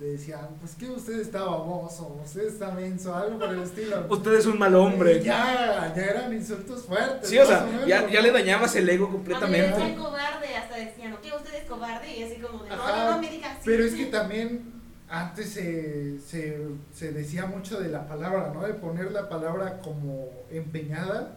te 0.00 0.06
decían, 0.06 0.48
pues 0.58 0.74
que 0.76 0.88
usted 0.88 1.20
está 1.20 1.40
baboso, 1.40 2.18
usted 2.24 2.46
está 2.46 2.70
menso, 2.70 3.14
algo 3.14 3.38
por 3.38 3.50
el 3.50 3.60
estilo. 3.60 4.06
Usted 4.08 4.32
es 4.32 4.46
un 4.46 4.58
mal 4.58 4.74
hombre. 4.74 5.18
Y 5.18 5.24
Ya, 5.24 5.92
ya 5.94 6.02
eran 6.02 6.32
insultos 6.32 6.86
fuertes. 6.86 7.28
Sí, 7.28 7.36
o 7.36 7.44
sea, 7.44 7.66
ya, 7.86 8.08
ya 8.08 8.22
le 8.22 8.32
dañabas 8.32 8.74
el 8.76 8.88
ego 8.88 9.10
completamente. 9.10 9.94
cobarde, 9.98 10.56
hasta 10.56 10.76
decían, 10.78 11.12
ok, 11.12 11.26
usted 11.36 11.54
es 11.54 11.64
cobarde, 11.68 12.16
y 12.16 12.22
así 12.22 12.40
como 12.40 12.64
de, 12.64 12.70
no, 12.70 12.76
Ajá, 12.76 13.04
no, 13.04 13.10
no 13.10 13.20
me 13.20 13.28
digas 13.28 13.50
así. 13.52 13.60
Pero 13.66 13.84
es 13.84 13.94
que 13.94 14.06
también 14.06 14.72
antes 15.10 15.50
se, 15.50 16.18
se, 16.20 16.66
se 16.94 17.12
decía 17.12 17.44
mucho 17.44 17.78
de 17.78 17.90
la 17.90 18.08
palabra, 18.08 18.52
¿no? 18.54 18.62
De 18.62 18.72
poner 18.72 19.12
la 19.12 19.28
palabra 19.28 19.82
como 19.82 20.30
empeñada. 20.50 21.36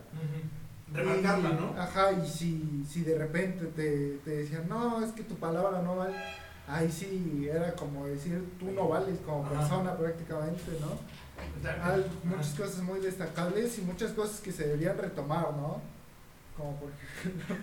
Remarcarla, 0.93 1.49
¿no? 1.49 1.75
Ajá, 1.77 2.11
y 2.13 2.25
si, 2.29 2.85
si 2.89 3.01
de 3.01 3.17
repente 3.17 3.65
te, 3.75 4.19
te 4.23 4.29
decían, 4.29 4.69
no, 4.69 5.03
es 5.03 5.11
que 5.11 5.23
tu 5.23 5.35
palabra 5.35 5.81
no 5.81 5.97
vale, 5.97 6.13
ahí 6.67 6.91
sí 6.91 7.49
era 7.51 7.73
como 7.73 8.05
decir, 8.07 8.43
tú 8.59 8.71
no 8.71 8.87
vales 8.87 9.17
como 9.25 9.45
Ajá. 9.45 9.59
persona 9.59 9.97
prácticamente, 9.97 10.71
¿no? 10.79 10.97
Hay 11.83 12.05
muchas 12.23 12.53
cosas 12.53 12.83
muy 12.83 12.99
destacables 12.99 13.77
y 13.77 13.81
muchas 13.81 14.11
cosas 14.11 14.39
que 14.39 14.51
se 14.51 14.67
deberían 14.67 14.97
retomar, 14.97 15.51
¿no? 15.53 15.81
Como 16.55 16.79
por 16.79 16.89
ejemplo... 16.91 17.55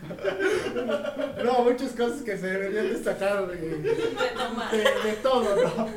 no, 1.44 1.64
muchas 1.64 1.92
cosas 1.92 2.22
que 2.22 2.36
se 2.36 2.46
deberían 2.46 2.90
destacar 2.90 3.46
de, 3.46 3.56
de, 3.56 3.90
de 3.90 5.12
todo, 5.22 5.56
¿no? 5.56 5.88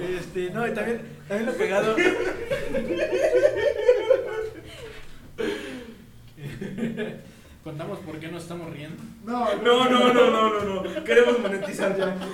Este, 0.00 0.50
no, 0.50 0.66
y 0.66 0.72
también, 0.72 1.02
también 1.28 1.46
lo 1.46 1.52
pegado. 1.52 1.96
Contamos 7.64 7.98
por 8.00 8.18
qué 8.18 8.28
nos 8.28 8.42
estamos 8.44 8.72
riendo. 8.72 9.02
No, 9.24 9.54
No, 9.56 9.88
no, 9.90 10.12
no, 10.14 10.30
no, 10.30 10.64
no, 10.64 10.82
no. 10.82 11.04
Queremos 11.04 11.38
monetizar 11.40 11.96
ya. 11.96 12.16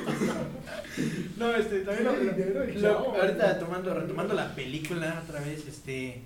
No, 1.36 1.54
este, 1.54 1.80
también 1.80 2.04
lo, 2.06 2.12
lo- 2.74 2.80
chao. 2.80 3.14
ahorita 3.20 3.58
tomando, 3.58 3.92
retomando 3.92 4.32
la 4.32 4.54
película 4.54 5.22
otra 5.22 5.40
vez, 5.40 5.66
este, 5.68 6.22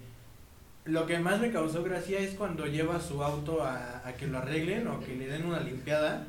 lo 0.84 1.06
que 1.06 1.18
más 1.18 1.40
me 1.40 1.50
causó 1.50 1.82
gracia 1.82 2.20
es 2.20 2.34
cuando 2.36 2.66
lleva 2.66 3.00
su 3.00 3.20
auto 3.24 3.64
a, 3.64 4.00
a 4.06 4.12
que 4.12 4.28
lo 4.28 4.38
arreglen 4.38 4.86
o 4.86 5.00
que 5.00 5.16
le 5.16 5.26
den 5.26 5.44
una 5.46 5.58
limpiada 5.58 6.22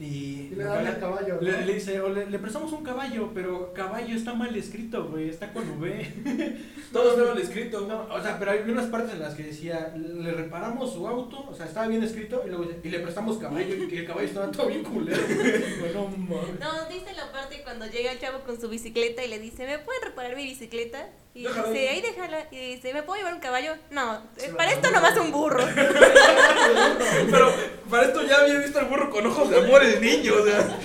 y, 0.00 0.48
Y 0.50 0.54
le 0.56 0.64
dan 0.64 0.86
el 0.86 0.98
caballo, 0.98 1.34
¿no? 1.34 1.40
le, 1.42 1.66
le 1.66 1.74
dice, 1.74 2.00
o 2.00 2.08
le, 2.08 2.24
le 2.30 2.38
prestamos 2.38 2.72
un 2.72 2.82
caballo, 2.82 3.30
pero 3.34 3.74
caballo 3.74 4.16
está 4.16 4.32
mal 4.32 4.54
escrito, 4.56 5.08
güey, 5.08 5.28
está 5.28 5.52
con 5.52 5.78
V. 5.78 6.12
Todos 6.92 7.16
vieron 7.16 7.36
el 7.36 7.42
escrito. 7.42 7.82
No, 7.82 8.06
o 8.12 8.22
sea, 8.22 8.38
pero 8.38 8.52
hay 8.52 8.60
unas 8.60 8.86
partes 8.86 9.12
en 9.12 9.20
las 9.20 9.34
que 9.34 9.42
decía, 9.42 9.94
le 9.94 10.32
reparamos 10.32 10.94
su 10.94 11.06
auto, 11.06 11.46
o 11.48 11.54
sea, 11.54 11.66
estaba 11.66 11.86
bien 11.86 12.02
escrito, 12.02 12.42
y, 12.46 12.48
luego 12.48 12.64
dice, 12.64 12.80
y 12.82 12.88
le 12.88 13.00
prestamos 13.00 13.36
caballo, 13.36 13.74
y 13.74 13.88
que 13.88 13.98
el 14.00 14.06
caballo 14.06 14.26
estaba 14.26 14.50
todo 14.50 14.68
bien 14.68 14.82
culero, 14.82 15.22
güey. 15.80 15.92
No. 15.92 16.08
No, 16.08 16.88
¿viste 16.88 17.12
la 17.14 17.30
parte 17.30 17.60
cuando 17.62 17.86
llega 17.86 18.10
el 18.10 18.18
chavo 18.18 18.40
con 18.40 18.58
su 18.58 18.70
bicicleta 18.70 19.22
y 19.22 19.28
le 19.28 19.38
dice, 19.38 19.66
¿me 19.66 19.78
pueden 19.78 20.02
reparar 20.02 20.34
mi 20.34 20.44
bicicleta? 20.44 21.10
Y 21.32 21.46
dice, 21.46 21.88
ahí. 21.88 22.00
déjala. 22.00 22.46
Y 22.50 22.74
dice, 22.74 22.92
¿me 22.92 23.02
puedo 23.02 23.18
llevar 23.18 23.34
un 23.34 23.40
caballo? 23.40 23.74
No, 23.90 24.20
Se 24.36 24.48
para 24.50 24.72
esto 24.72 24.90
nomás 24.90 25.16
un 25.18 25.30
burro. 25.30 25.64
Pero 27.30 27.52
para 27.88 28.04
esto 28.06 28.26
ya 28.26 28.40
había 28.40 28.58
visto 28.58 28.78
al 28.80 28.86
burro 28.86 29.10
con 29.10 29.26
ojos 29.26 29.48
de 29.50 29.58
amor 29.64 29.82
el 29.82 30.00
niño, 30.00 30.32
o 30.40 30.44
sea. 30.44 30.78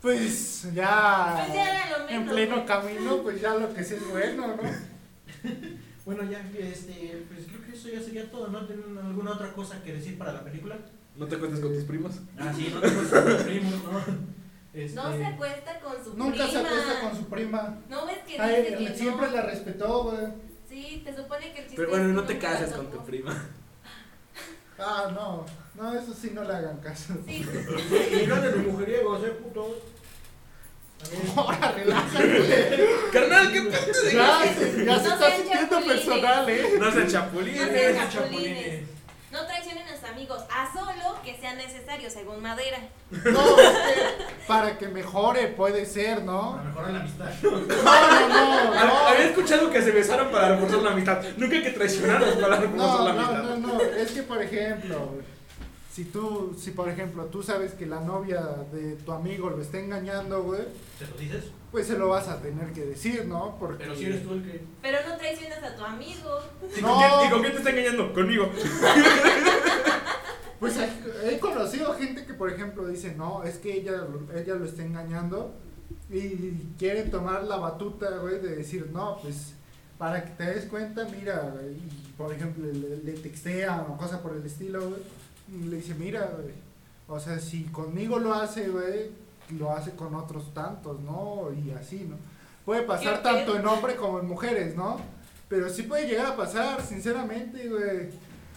Pues 0.00 0.68
ya, 0.74 1.44
Pues 1.46 1.54
ya 1.54 1.70
era 1.70 1.98
lo 1.98 2.08
en 2.08 2.18
menos, 2.18 2.34
pleno 2.34 2.54
güey. 2.56 2.66
camino, 2.66 3.22
pues 3.22 3.40
ya 3.40 3.54
lo 3.54 3.72
que 3.72 3.82
sí 3.84 3.94
es 3.94 4.06
bueno, 4.08 4.48
¿no? 4.48 4.62
Bueno, 6.04 6.22
ya, 6.30 6.38
este, 6.58 7.24
pues 7.28 7.46
creo 7.48 7.64
que 7.64 7.72
eso 7.74 7.88
ya 7.88 7.98
sería 7.98 8.30
todo, 8.30 8.48
¿no? 8.48 8.66
¿Tienen 8.66 8.98
alguna 8.98 9.32
otra 9.32 9.54
cosa 9.54 9.82
que 9.82 9.94
decir 9.94 10.18
para 10.18 10.34
la 10.34 10.44
película? 10.44 10.76
¿No 11.16 11.26
te 11.26 11.38
cuentas 11.38 11.60
con 11.60 11.72
tus 11.72 11.84
primos? 11.84 12.16
Ah, 12.38 12.52
sí, 12.54 12.70
no 12.74 12.78
tengo 12.82 13.00
sus 13.00 13.42
primos, 13.42 13.72
¿no? 13.72 14.43
Este, 14.74 14.96
No 14.96 15.16
se 15.16 15.24
acuesta 15.24 15.78
con 15.80 16.04
su 16.04 16.14
Nunca 16.16 16.46
prima. 16.46 16.50
se 16.50 16.58
acuesta 16.58 17.00
con 17.00 17.16
su 17.16 17.24
prima. 17.26 17.78
No 17.88 18.06
ves 18.06 18.18
que 18.26 18.40
A 18.40 18.48
dice 18.48 18.76
que 18.76 18.94
siempre 18.96 19.26
no. 19.28 19.32
la 19.36 19.42
respetó, 19.42 20.02
güey. 20.04 20.26
Sí, 20.68 21.02
te 21.04 21.14
supone 21.14 21.52
que 21.52 21.58
el 21.60 21.64
chiste 21.66 21.76
Pero 21.76 21.90
bueno, 21.90 22.08
no 22.08 22.24
te 22.24 22.34
nunca 22.34 22.50
cases 22.50 22.72
con 22.72 22.90
tu 22.90 23.04
prima. 23.04 23.46
Ah, 24.76 25.08
no, 25.14 25.46
no, 25.76 25.94
eso 25.96 26.12
sí 26.12 26.32
no 26.34 26.42
le 26.42 26.52
hagan 26.52 26.78
caso. 26.78 27.14
Sí, 27.24 27.46
Y 28.22 28.26
no 28.26 28.40
de 28.40 28.50
mujeriegos, 28.56 29.24
eh, 29.24 29.30
puto. 29.30 29.78
Ahora, 31.36 31.70
relájate. 31.72 32.88
Carnal, 33.12 33.52
qué 33.52 33.62
pedo 33.62 34.02
de 34.02 34.14
Ya, 34.14 34.40
se- 34.54 34.84
ya 34.84 34.98
se 34.98 35.08
No 35.08 35.14
está 35.14 35.36
sintiendo 35.36 35.80
personal, 35.86 36.48
¿eh? 36.48 36.64
No 36.80 36.90
No 36.90 37.06
chapulines. 37.06 37.68
sean 37.68 38.10
chapulines. 38.10 38.12
chapulines. 38.12 38.82
No 39.30 39.46
traicionen 39.46 39.86
a 39.88 39.96
sus 39.96 40.04
amigos, 40.24 40.44
a 40.50 40.72
solo 40.72 41.20
que 41.22 41.36
sea 41.38 41.54
necesario, 41.54 42.08
según 42.10 42.40
Madera. 42.42 42.78
No, 43.24 43.58
es 43.58 43.68
que 43.70 44.46
para 44.48 44.78
que 44.78 44.88
mejore 44.88 45.48
puede 45.48 45.84
ser, 45.86 46.20
Para 46.20 46.24
¿no? 46.26 46.60
mejorar 46.64 46.90
la 46.92 47.00
amistad. 47.00 47.30
No, 47.42 47.50
no, 47.50 47.58
no, 48.28 48.74
Hab- 48.74 48.86
no. 48.86 49.08
Había 49.08 49.26
escuchado 49.26 49.70
que 49.70 49.82
se 49.82 49.90
besaron 49.90 50.30
para 50.32 50.54
reforzar 50.56 50.82
la 50.82 50.90
amistad. 50.92 51.22
Nunca 51.36 51.62
que 51.62 51.70
traicionaron 51.70 52.40
para 52.40 52.56
reforzar 52.56 52.98
No, 52.98 53.04
la 53.04 53.12
no, 53.12 53.20
amistad. 53.20 53.56
no, 53.58 53.74
no, 53.74 53.80
es 53.80 54.10
que 54.12 54.22
por 54.22 54.42
ejemplo, 54.42 55.10
si 55.92 56.04
tú, 56.06 56.56
si 56.58 56.70
por 56.72 56.88
ejemplo 56.88 57.24
tú 57.26 57.42
sabes 57.42 57.72
que 57.74 57.86
la 57.86 58.00
novia 58.00 58.40
de 58.72 58.96
tu 58.96 59.12
amigo 59.12 59.50
lo 59.50 59.60
está 59.62 59.78
engañando, 59.78 60.42
güey, 60.42 60.62
¿Te 60.98 61.06
lo 61.06 61.16
dices? 61.16 61.44
pues 61.70 61.86
se 61.86 61.96
lo 61.98 62.08
vas 62.08 62.28
a 62.28 62.40
tener 62.40 62.72
que 62.72 62.80
decir, 62.84 63.26
¿no? 63.26 63.56
Porque 63.60 63.84
Pero 63.84 63.94
si 63.96 64.06
eres 64.06 64.22
tú 64.24 64.32
el 64.34 64.42
que. 64.44 64.60
Pero 64.82 64.98
no 65.08 65.16
traicionas 65.16 65.62
a 65.62 65.74
tu 65.76 65.84
amigo. 65.84 66.40
¿Y 66.76 66.80
No. 66.80 66.88
con, 66.88 66.98
quién, 66.98 67.10
y 67.26 67.30
con 67.30 67.40
quién 67.40 67.52
te 67.52 67.58
está 67.58 67.70
engañando? 67.70 68.12
Conmigo. 68.14 68.50
Pues 70.64 70.88
he, 71.24 71.38
conocido 71.38 71.92
gente 71.94 72.24
que, 72.24 72.34
por 72.34 72.50
ejemplo, 72.50 72.86
dice, 72.86 73.14
no, 73.16 73.42
es 73.44 73.58
que 73.58 73.74
ella, 73.74 74.06
ella 74.34 74.54
lo 74.54 74.64
está 74.64 74.82
engañando 74.82 75.52
y 76.10 76.52
quiere 76.78 77.02
tomar 77.04 77.44
la 77.44 77.56
batuta, 77.56 78.08
güey, 78.18 78.40
de 78.40 78.56
decir, 78.56 78.90
no, 78.92 79.18
pues 79.22 79.52
para 79.98 80.24
que 80.24 80.30
te 80.32 80.44
des 80.44 80.64
cuenta, 80.66 81.04
mira, 81.04 81.50
güey", 81.54 81.74
y 81.74 82.12
por 82.16 82.32
ejemplo, 82.32 82.66
le, 82.66 82.96
le 82.98 83.12
textean 83.12 83.80
o 83.88 83.96
cosas 83.96 84.20
por 84.20 84.34
el 84.36 84.44
estilo, 84.44 84.80
güey, 84.88 85.02
y 85.48 85.64
le 85.68 85.76
dice, 85.76 85.94
mira, 85.94 86.30
güey, 86.36 86.54
o 87.08 87.20
sea, 87.20 87.38
si 87.38 87.64
conmigo 87.64 88.18
lo 88.18 88.34
hace, 88.34 88.68
güey, 88.68 89.10
lo 89.58 89.70
hace 89.70 89.90
con 89.92 90.14
otros 90.14 90.52
tantos, 90.54 91.00
¿no? 91.00 91.48
Y 91.52 91.70
así, 91.72 92.06
¿no? 92.08 92.16
Puede 92.64 92.82
pasar 92.82 93.18
¿Qué- 93.18 93.22
tanto 93.22 93.56
en 93.56 93.66
hombre 93.66 93.96
como 93.96 94.20
en 94.20 94.26
mujeres, 94.26 94.74
¿no? 94.74 94.98
Pero 95.48 95.68
sí 95.68 95.82
puede 95.82 96.08
llegar 96.08 96.26
a 96.26 96.36
pasar, 96.36 96.82
sinceramente, 96.82 97.68
güey. 97.68 98.08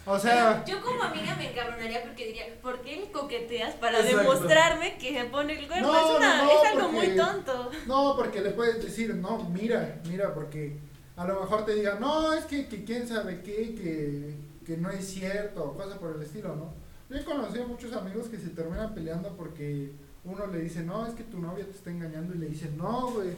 O 0.10 0.18
sea... 0.18 0.64
yo 0.66 0.82
como 0.82 1.04
amiga 1.04 1.36
me 1.36 1.52
encabronaría 1.52 2.02
porque 2.04 2.28
diría, 2.28 2.46
¿por 2.62 2.80
qué 2.82 2.98
me 2.98 3.12
coqueteas 3.12 3.76
para 3.76 4.00
Exacto. 4.00 4.18
demostrarme 4.20 4.98
que 4.98 5.12
me 5.12 5.26
pone 5.26 5.60
el 5.60 5.68
cuerno? 5.68 5.88
No, 5.92 6.00
es, 6.00 6.18
una, 6.18 6.38
no, 6.38 6.46
no, 6.46 6.52
es 6.52 6.68
algo 6.72 6.92
porque- 6.92 7.08
muy 7.08 7.18
tonto. 7.18 7.72
No, 7.88 8.16
porque 8.16 8.42
le 8.42 8.52
puedes 8.52 8.82
decir, 8.82 9.14
no, 9.16 9.44
mira, 9.50 10.00
mira, 10.08 10.34
porque 10.34 10.78
a 11.18 11.26
lo 11.28 11.42
mejor 11.42 11.66
te 11.66 11.76
digan, 11.76 12.00
no, 12.00 12.32
es 12.34 12.46
que, 12.46 12.68
que 12.70 12.86
quién 12.86 13.06
sabe 13.08 13.42
qué, 13.42 13.76
que, 13.76 14.36
que 14.66 14.78
no 14.78 14.90
es 14.90 15.06
cierto, 15.10 15.64
o 15.66 15.74
cosas 15.76 15.98
por 15.98 16.16
el 16.16 16.22
estilo, 16.22 16.56
¿no? 16.56 16.74
Yo 17.10 17.18
he 17.18 17.24
conocido 17.26 17.68
muchos 17.68 17.92
amigos 17.94 18.28
que 18.28 18.38
se 18.38 18.50
terminan 18.50 18.94
peleando 18.94 19.36
porque 19.36 19.92
uno 20.24 20.48
le 20.48 20.60
dice, 20.60 20.84
no, 20.84 21.06
es 21.06 21.14
que 21.16 21.24
tu 21.24 21.40
novia 21.40 21.66
te 21.66 21.72
está 21.72 21.90
engañando, 21.90 22.34
y 22.34 22.38
le 22.38 22.48
dice, 22.48 22.70
no, 22.78 23.12
güey, 23.12 23.30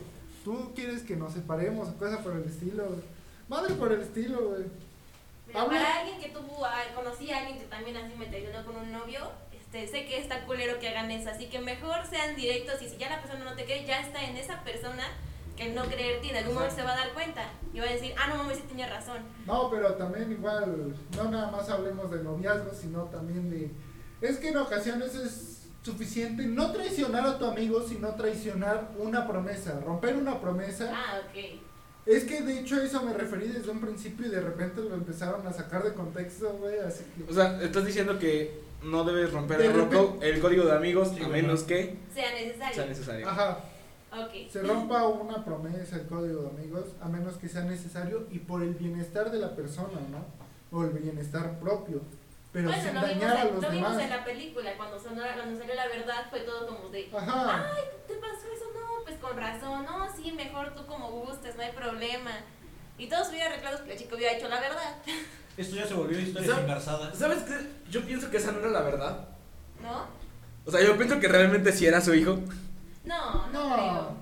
tú 0.43 0.71
quieres 0.75 1.01
que 1.01 1.15
nos 1.15 1.33
separemos, 1.33 1.89
o 1.89 1.93
cosas 1.97 2.19
por 2.19 2.35
el 2.35 2.43
estilo, 2.43 2.85
güey. 2.85 3.01
Madre 3.47 3.73
por 3.75 3.91
el 3.91 4.01
estilo, 4.01 4.49
güey. 4.49 4.63
Habla- 5.57 5.79
para 5.79 5.99
alguien 6.01 6.19
que 6.19 6.29
tuvo, 6.29 6.65
a- 6.65 6.93
conocí 6.95 7.31
a 7.31 7.39
alguien 7.39 7.57
que 7.59 7.65
también 7.65 7.97
así 7.97 8.13
me 8.15 8.25
traicionó 8.27 8.65
con 8.65 8.75
un 8.77 8.91
novio, 8.91 9.31
este, 9.53 9.87
sé 9.87 10.05
que 10.05 10.17
está 10.19 10.45
culero 10.45 10.79
que 10.79 10.89
hagan 10.89 11.09
eso, 11.11 11.29
así 11.29 11.47
que 11.47 11.59
mejor 11.59 12.05
sean 12.09 12.35
directos 12.35 12.81
y 12.81 12.89
si 12.89 12.97
ya 12.97 13.09
la 13.09 13.21
persona 13.21 13.45
no 13.45 13.55
te 13.55 13.65
cree, 13.65 13.85
ya 13.85 13.99
está 14.01 14.23
en 14.23 14.35
esa 14.35 14.63
persona 14.63 15.05
que 15.55 15.69
no 15.73 15.83
creerte 15.85 16.27
y 16.27 16.29
en 16.29 16.37
algún 16.37 16.53
momento 16.55 16.75
se 16.75 16.83
va 16.83 16.93
a 16.93 16.97
dar 16.97 17.13
cuenta 17.13 17.43
y 17.73 17.79
va 17.79 17.85
a 17.85 17.91
decir, 17.91 18.13
ah, 18.17 18.27
no 18.29 18.35
mames, 18.35 18.57
sí 18.57 18.63
tenía 18.67 18.87
razón. 18.87 19.17
No, 19.45 19.69
pero 19.69 19.93
también 19.95 20.31
igual, 20.31 20.95
no 21.15 21.23
nada 21.29 21.51
más 21.51 21.69
hablemos 21.69 22.09
de 22.11 22.23
noviazgo, 22.23 22.73
sino 22.73 23.03
también 23.05 23.49
de... 23.49 23.69
Es 24.21 24.37
que 24.37 24.49
en 24.49 24.57
ocasiones 24.57 25.13
es 25.15 25.67
suficiente 25.83 26.43
no 26.45 26.71
traicionar 26.71 27.25
a 27.25 27.37
tu 27.37 27.45
amigo, 27.45 27.81
sino 27.87 28.15
traicionar 28.15 28.89
una 28.97 29.27
promesa, 29.27 29.79
romper 29.85 30.15
una 30.15 30.39
promesa. 30.39 30.91
Ah, 30.93 31.19
ok. 31.25 31.59
Es 32.09 32.23
que 32.23 32.41
de 32.41 32.59
hecho 32.59 32.75
a 32.75 32.83
eso 32.83 33.03
me 33.03 33.13
referí 33.13 33.47
desde 33.49 33.69
un 33.69 33.79
principio 33.81 34.25
y 34.25 34.29
de 34.29 34.41
repente 34.41 34.81
lo 34.81 34.95
empezaron 34.95 35.45
a 35.45 35.53
sacar 35.53 35.83
de 35.83 35.93
contexto, 35.93 36.49
güey, 36.59 36.79
así 36.79 37.03
que... 37.15 37.31
O 37.31 37.33
sea, 37.35 37.61
estás 37.61 37.85
diciendo 37.85 38.17
que 38.17 38.59
no 38.83 39.03
debes 39.03 39.31
romper 39.31 39.57
De 39.59 39.67
el, 39.67 39.73
repente- 39.73 39.95
roco- 39.97 40.19
el 40.23 40.39
código 40.39 40.65
de 40.65 40.71
amigos 40.75 41.09
Sí, 41.15 41.23
a 41.23 41.27
menos 41.27 41.61
no. 41.61 41.67
que 41.67 41.97
Sea 42.13 42.31
necesario. 42.31 42.75
sea 42.75 42.85
necesario. 42.85 43.29
Ajá, 43.29 43.59
se 44.49 44.61
rompa 44.63 45.05
una 45.07 45.45
promesa, 45.45 45.97
el 45.97 46.07
código 46.07 46.41
de 46.43 46.49
amigos, 46.49 46.85
a 46.99 47.07
menos 47.09 47.35
que 47.35 47.47
sea 47.47 47.61
necesario 47.65 48.25
y 48.31 48.39
por 48.39 48.63
el 48.63 48.73
bienestar 48.73 49.29
de 49.31 49.37
la 49.37 49.55
persona, 49.55 49.99
¿no? 50.09 50.25
O 50.75 50.83
el 50.85 50.89
bienestar 50.91 51.59
propio, 51.59 52.01
pero 52.51 52.69
bueno, 52.69 52.83
sin 52.83 52.95
lo 52.95 53.01
vimos, 53.01 53.19
dañar 53.21 53.37
a 53.37 53.41
en, 53.43 53.53
los 53.53 53.63
lo 53.63 53.69
vimos 53.69 53.89
demás. 53.91 54.03
en 54.03 54.09
la 54.09 54.25
película, 54.25 54.77
cuando, 54.77 54.99
sonó, 54.99 55.21
cuando 55.35 55.59
salió 55.59 55.75
la 55.75 55.87
verdad 55.87 56.25
fue 56.31 56.39
todo 56.39 56.65
como 56.67 56.89
de, 56.89 57.07
Ajá. 57.15 57.67
¿te 58.07 58.15
pasó 58.15 58.47
con 59.29 59.37
razón, 59.37 59.85
no, 59.85 60.07
sí, 60.15 60.31
mejor 60.31 60.73
tú 60.75 60.85
como 60.85 61.09
gustes, 61.11 61.55
no 61.55 61.61
hay 61.63 61.71
problema. 61.71 62.31
Y 62.97 63.07
todos 63.07 63.29
hubieran 63.29 63.53
arreglado 63.53 63.83
que 63.83 63.91
la 63.93 63.97
chica 63.99 64.15
hubiera 64.15 64.35
hecho 64.37 64.47
la 64.49 64.59
verdad, 64.59 64.95
Esto 65.57 65.75
ya 65.75 65.85
se 65.85 65.93
volvió 65.93 66.17
historia 66.19 66.49
¿Sabe- 66.51 66.61
engarzada. 66.63 67.13
¿Sabes 67.13 67.43
qué? 67.43 67.55
Yo 67.91 68.05
pienso 68.05 68.29
que 68.31 68.37
esa 68.37 68.51
no 68.53 68.59
era 68.59 68.69
la 68.69 68.81
verdad. 68.81 69.27
¿no? 69.81 70.05
O 70.65 70.71
sea, 70.71 70.81
yo 70.81 70.95
pienso 70.97 71.19
que 71.19 71.27
realmente 71.27 71.71
sí 71.73 71.85
era 71.85 71.99
su 71.99 72.13
hijo. 72.13 72.39
No, 73.03 73.47
no, 73.47 73.69
No. 73.69 73.75
creo. 73.75 74.17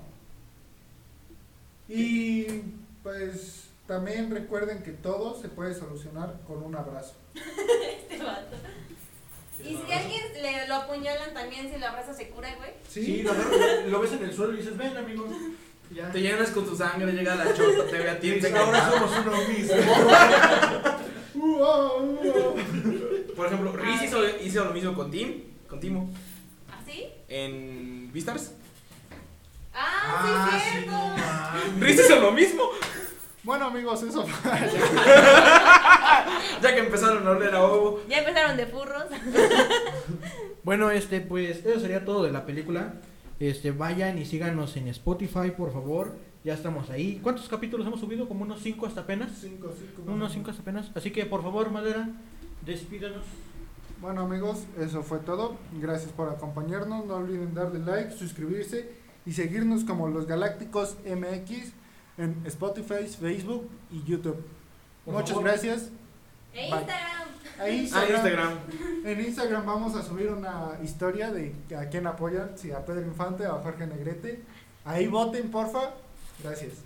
Y 1.88 2.44
pues 3.02 3.64
también 3.86 4.30
recuerden 4.30 4.82
que 4.82 4.90
todo 4.92 5.40
se 5.40 5.48
puede 5.48 5.74
solucionar 5.74 6.34
con 6.46 6.62
un 6.62 6.74
abrazo. 6.76 7.14
Este 7.34 8.18
vato. 8.22 8.56
Y 9.60 9.76
si 9.76 9.92
alguien 9.92 10.22
le 10.42 10.66
lo 10.68 10.74
apuñalan 10.76 11.34
también, 11.34 11.70
si 11.72 11.78
lo 11.78 11.86
abraza 11.86 12.14
se 12.14 12.28
cura, 12.28 12.54
güey. 12.56 12.70
Sí, 12.88 13.22
lo, 13.22 14.00
ves 14.00 14.12
en 14.12 14.24
el 14.24 14.34
suelo 14.34 14.54
y 14.54 14.58
dices, 14.58 14.76
ven 14.76 14.96
amigo. 14.96 15.26
Ya. 15.90 16.10
Te 16.12 16.20
llenas 16.20 16.50
con 16.50 16.66
tu 16.66 16.76
sangre, 16.76 17.12
llega 17.12 17.34
la 17.34 17.52
chota, 17.54 17.86
te 17.90 17.98
ve 17.98 18.10
a 18.10 18.20
ti. 18.20 18.38
Ahora 18.54 18.90
somos 18.90 19.10
uno 19.24 19.36
mismo. 19.48 19.74
Por 23.36 23.46
ejemplo, 23.46 23.72
Riz 23.72 24.00
Ah, 24.00 24.04
hizo, 24.04 24.18
hizo 24.44 24.64
lo 24.64 24.72
mismo 24.72 24.94
con 24.94 25.10
Tim, 25.10 25.42
con 25.68 25.80
Timo, 25.80 26.10
¿Así? 26.70 27.06
en 27.28 28.10
Vistars. 28.12 28.52
Ah, 29.72 30.50
sí, 30.52 30.58
cierto. 30.70 30.92
Riz 31.80 32.00
hizo 32.00 32.20
lo 32.20 32.32
mismo, 32.32 32.70
Bueno 33.44 33.66
amigos, 33.66 34.02
eso 34.02 34.26
fue. 34.26 34.50
ya 36.62 36.74
que 36.74 36.78
empezaron 36.80 37.26
a 37.26 37.30
oler 37.30 37.54
a 37.54 37.62
ovo. 37.62 38.00
ya 38.08 38.18
empezaron 38.18 38.56
de 38.56 38.66
furros. 38.66 39.04
Bueno, 40.64 40.90
este, 40.90 41.22
pues, 41.22 41.64
eso 41.64 41.80
sería 41.80 42.04
todo 42.04 42.24
de 42.24 42.30
la 42.30 42.44
película. 42.44 42.94
Este, 43.40 43.70
vayan 43.70 44.18
y 44.18 44.26
síganos 44.26 44.76
en 44.76 44.88
Spotify, 44.88 45.52
por 45.56 45.72
favor. 45.72 46.14
Ya 46.44 46.52
estamos 46.52 46.90
ahí. 46.90 47.20
¿Cuántos 47.22 47.48
capítulos 47.48 47.86
hemos 47.86 48.00
subido? 48.00 48.28
Como 48.28 48.42
unos 48.42 48.60
5 48.60 48.84
hasta 48.84 49.00
apenas. 49.00 49.30
Cinco, 49.40 49.72
cinco, 49.78 50.02
Unos 50.12 50.32
5 50.32 50.50
hasta 50.50 50.60
apenas. 50.60 50.90
Así 50.94 51.10
que, 51.10 51.24
por 51.24 51.42
favor, 51.42 51.70
Madera, 51.70 52.10
despídanos. 52.66 53.24
Bueno 54.00 54.20
amigos, 54.22 54.64
eso 54.78 55.02
fue 55.02 55.20
todo. 55.20 55.56
Gracias 55.80 56.12
por 56.12 56.28
acompañarnos. 56.28 57.06
No 57.06 57.14
olviden 57.14 57.54
darle 57.54 57.78
like, 57.80 58.12
suscribirse 58.12 58.90
y 59.24 59.32
seguirnos 59.32 59.84
como 59.84 60.08
los 60.08 60.26
Galácticos 60.26 60.96
MX 61.06 61.72
en 62.18 62.42
Spotify, 62.46 63.06
Facebook 63.06 63.68
y 63.90 64.02
YouTube. 64.04 64.36
Por 65.04 65.14
Muchas 65.14 65.30
favor. 65.30 65.44
gracias. 65.44 65.88
E. 66.52 66.64
Instagram. 66.64 67.28
Ahí 67.60 67.90
Ah, 67.92 68.06
Instagram. 68.08 68.58
En 69.04 69.20
Instagram 69.20 69.66
vamos 69.66 69.94
a 69.96 70.02
subir 70.02 70.28
una 70.30 70.78
historia 70.82 71.30
de 71.32 71.54
a 71.76 71.88
quién 71.88 72.06
apoyan, 72.06 72.56
si 72.56 72.70
a 72.72 72.84
Pedro 72.84 73.02
Infante 73.06 73.46
o 73.46 73.56
a 73.56 73.62
Jorge 73.62 73.86
Negrete. 73.86 74.42
Ahí 74.84 75.06
voten, 75.06 75.50
porfa. 75.50 75.94
Gracias. 76.42 76.84